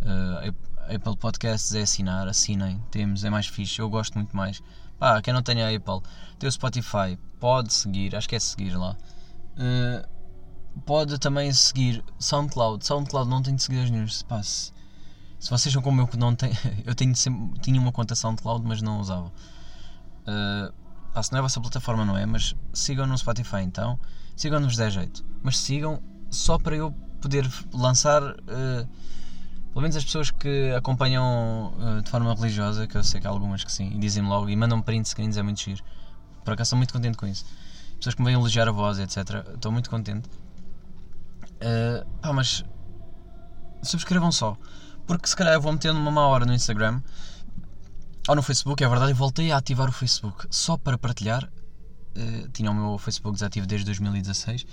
Uh, 0.00 0.54
Apple 0.94 1.16
Podcasts 1.16 1.74
é 1.74 1.82
assinar, 1.82 2.28
assinem, 2.28 2.80
temos, 2.90 3.24
é 3.24 3.30
mais 3.30 3.46
fixe, 3.46 3.80
eu 3.80 3.90
gosto 3.90 4.14
muito 4.14 4.36
mais. 4.36 4.62
Pá, 4.98 5.20
quem 5.20 5.34
não 5.34 5.42
tenha 5.42 5.66
Apple, 5.76 6.00
tem 6.38 6.48
o 6.48 6.52
Spotify, 6.52 7.18
pode 7.40 7.72
seguir, 7.72 8.14
acho 8.14 8.28
que 8.28 8.36
é 8.36 8.38
seguir 8.38 8.76
lá. 8.76 8.96
Uh, 9.56 10.08
pode 10.86 11.18
também 11.18 11.52
seguir 11.52 12.04
SoundCloud. 12.18 12.86
SoundCloud 12.86 13.28
não 13.28 13.42
tem 13.42 13.56
de 13.56 13.62
seguir 13.62 13.80
as 13.80 13.90
news. 13.90 14.22
Pá, 14.22 14.40
se, 15.42 15.50
vocês 15.50 15.72
são 15.72 15.82
como 15.82 16.00
eu 16.00 16.06
que 16.06 16.16
não 16.16 16.36
tem, 16.36 16.52
eu 16.86 16.94
tenho 16.94 17.16
sempre, 17.16 17.58
tinha 17.60 17.80
uma 17.80 17.90
conta 17.90 18.14
SoundCloud, 18.14 18.64
mas 18.64 18.80
não 18.80 19.00
usava. 19.00 19.26
Uh, 19.26 20.72
pá, 21.12 21.20
se 21.20 21.32
não 21.32 21.38
é 21.38 21.40
a 21.40 21.42
vossa 21.42 21.60
plataforma, 21.60 22.04
não 22.04 22.16
é? 22.16 22.24
Mas 22.24 22.54
sigam 22.72 23.08
no 23.08 23.18
Spotify 23.18 23.62
então. 23.62 23.98
Sigam-nos 24.36 24.76
der 24.76 24.92
jeito. 24.92 25.24
Mas 25.42 25.58
sigam 25.58 26.00
só 26.30 26.58
para 26.58 26.76
eu 26.76 26.92
poder 27.20 27.50
lançar. 27.72 28.22
Uh, 28.22 28.88
pelo 29.72 29.82
menos 29.82 29.96
as 29.96 30.04
pessoas 30.04 30.30
que 30.30 30.72
acompanham 30.76 31.74
uh, 31.76 32.02
de 32.02 32.08
forma 32.08 32.32
religiosa, 32.34 32.86
que 32.86 32.96
eu 32.96 33.02
sei 33.02 33.20
que 33.20 33.26
há 33.26 33.30
algumas 33.30 33.64
que 33.64 33.72
sim, 33.72 33.90
e 33.94 33.98
dizem 33.98 34.22
logo 34.22 34.48
e 34.48 34.54
mandam 34.54 34.80
print 34.80 35.08
screens, 35.08 35.36
é 35.36 35.42
muito 35.42 35.60
giro. 35.60 35.82
Por 36.44 36.52
acaso 36.52 36.68
estou 36.68 36.76
muito 36.76 36.92
contente 36.92 37.18
com 37.18 37.26
isso. 37.26 37.44
Pessoas 37.96 38.14
que 38.14 38.22
me 38.22 38.26
vêm 38.26 38.34
elogiar 38.34 38.68
a 38.68 38.70
voz, 38.70 39.00
etc. 39.00 39.44
Estou 39.54 39.72
muito 39.72 39.90
contente. 39.90 40.28
Uh, 41.56 42.06
pá, 42.20 42.32
mas 42.32 42.64
subscrevam 43.82 44.30
só. 44.30 44.56
Porque 45.06 45.28
se 45.28 45.36
calhar 45.36 45.54
eu 45.54 45.60
vou 45.60 45.72
metendo 45.72 45.98
uma 45.98 46.10
má 46.10 46.26
hora 46.26 46.46
no 46.46 46.54
Instagram 46.54 47.02
ou 48.28 48.36
no 48.36 48.42
Facebook, 48.42 48.82
é 48.82 48.88
verdade, 48.88 49.10
e 49.10 49.14
voltei 49.14 49.50
a 49.50 49.56
ativar 49.56 49.88
o 49.88 49.92
Facebook 49.92 50.46
só 50.50 50.76
para 50.76 50.96
partilhar. 50.96 51.50
Uh, 52.16 52.48
tinha 52.50 52.70
o 52.70 52.74
meu 52.74 52.98
Facebook 52.98 53.34
desativo 53.34 53.66
desde 53.66 53.86
2016, 53.86 54.66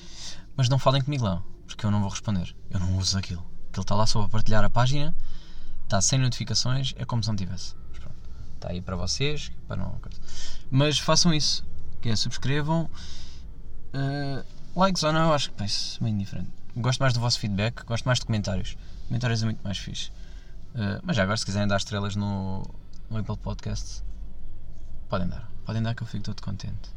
mas 0.56 0.70
não 0.70 0.78
falem 0.78 1.02
comigo 1.02 1.24
lá, 1.24 1.42
porque 1.66 1.86
eu 1.86 1.92
não 1.92 2.02
vou 2.02 2.10
responder. 2.10 2.56
Eu 2.70 2.80
não 2.80 2.98
uso 2.98 3.18
aquilo. 3.18 3.44
Aquilo 3.70 3.82
está 3.82 3.96
lá 3.96 4.06
só 4.06 4.20
para 4.22 4.30
partilhar 4.30 4.64
a 4.64 4.70
página, 4.70 5.16
está 5.84 6.02
sem 6.02 6.20
notificações, 6.20 6.94
é 6.98 7.06
como 7.06 7.24
se 7.24 7.30
não 7.30 7.36
tivesse. 7.36 7.76
Mas 7.90 8.00
pronto, 8.00 8.16
está 8.56 8.70
aí 8.70 8.82
para 8.82 8.96
vocês, 8.96 9.52
para 9.68 9.78
não. 9.78 10.00
Mas 10.70 11.00
façam 11.00 11.34
isso, 11.34 11.66
que 12.02 12.10
é 12.10 12.16
subscrevam. 12.16 12.90
Uh, 13.94 14.46
likes 14.76 15.02
ou 15.02 15.12
não, 15.12 15.34
acho 15.34 15.52
que 15.52 15.64
isso 15.64 16.04
bem 16.04 16.16
diferente. 16.18 16.50
Gosto 16.76 17.00
mais 17.00 17.14
do 17.14 17.20
vosso 17.20 17.40
feedback, 17.40 17.84
gosto 17.86 18.06
mais 18.06 18.20
de 18.20 18.26
comentários. 18.26 18.78
Comentários 19.10 19.42
é 19.42 19.46
muito 19.46 19.62
mais 19.64 19.80
fixe. 19.80 20.12
Uh, 20.76 21.02
mas 21.04 21.16
já 21.16 21.24
agora, 21.24 21.36
se 21.36 21.44
quiserem 21.44 21.68
dar 21.68 21.78
estrelas 21.78 22.16
no, 22.16 22.64
no 23.10 23.18
Apple 23.18 23.38
Podcast, 23.38 24.04
podem 25.10 25.28
dar. 25.28 25.50
Podem 25.66 25.82
dar 25.82 25.96
que 25.96 26.04
eu 26.04 26.08
fico 26.08 26.24
todo 26.24 26.42
contente. 26.44 26.92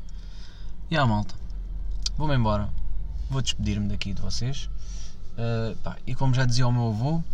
E 0.90 0.96
a 0.96 1.07
malta, 1.07 1.35
vou-me 2.18 2.37
embora. 2.37 2.68
Vou 3.31 3.40
despedir-me 3.40 3.88
daqui 3.88 4.12
de 4.12 4.20
vocês. 4.20 4.68
Uh, 5.33 5.75
pá, 5.79 5.96
e 6.07 6.14
como 6.14 6.35
já 6.35 6.44
dizia 6.44 6.68
o 6.68 6.72
meu 6.72 6.88
avô, 6.88 7.25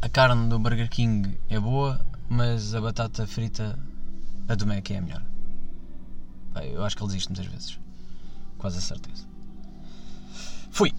a 0.00 0.08
carne 0.08 0.48
do 0.48 0.60
Burger 0.60 0.88
King 0.88 1.36
é 1.48 1.58
boa, 1.58 2.00
mas 2.28 2.72
a 2.72 2.80
batata 2.80 3.26
frita, 3.26 3.76
a 4.48 4.54
do 4.54 4.64
Mac 4.64 4.88
é 4.92 4.98
a 4.98 5.02
melhor. 5.02 5.22
Pá, 6.54 6.64
eu 6.64 6.84
acho 6.84 6.96
que 6.96 7.02
ele 7.02 7.08
diz 7.08 7.22
isto 7.22 7.30
muitas 7.30 7.46
vezes. 7.46 7.80
Quase 8.58 8.78
a 8.78 8.80
certeza. 8.80 9.26
Fui! 10.70 10.94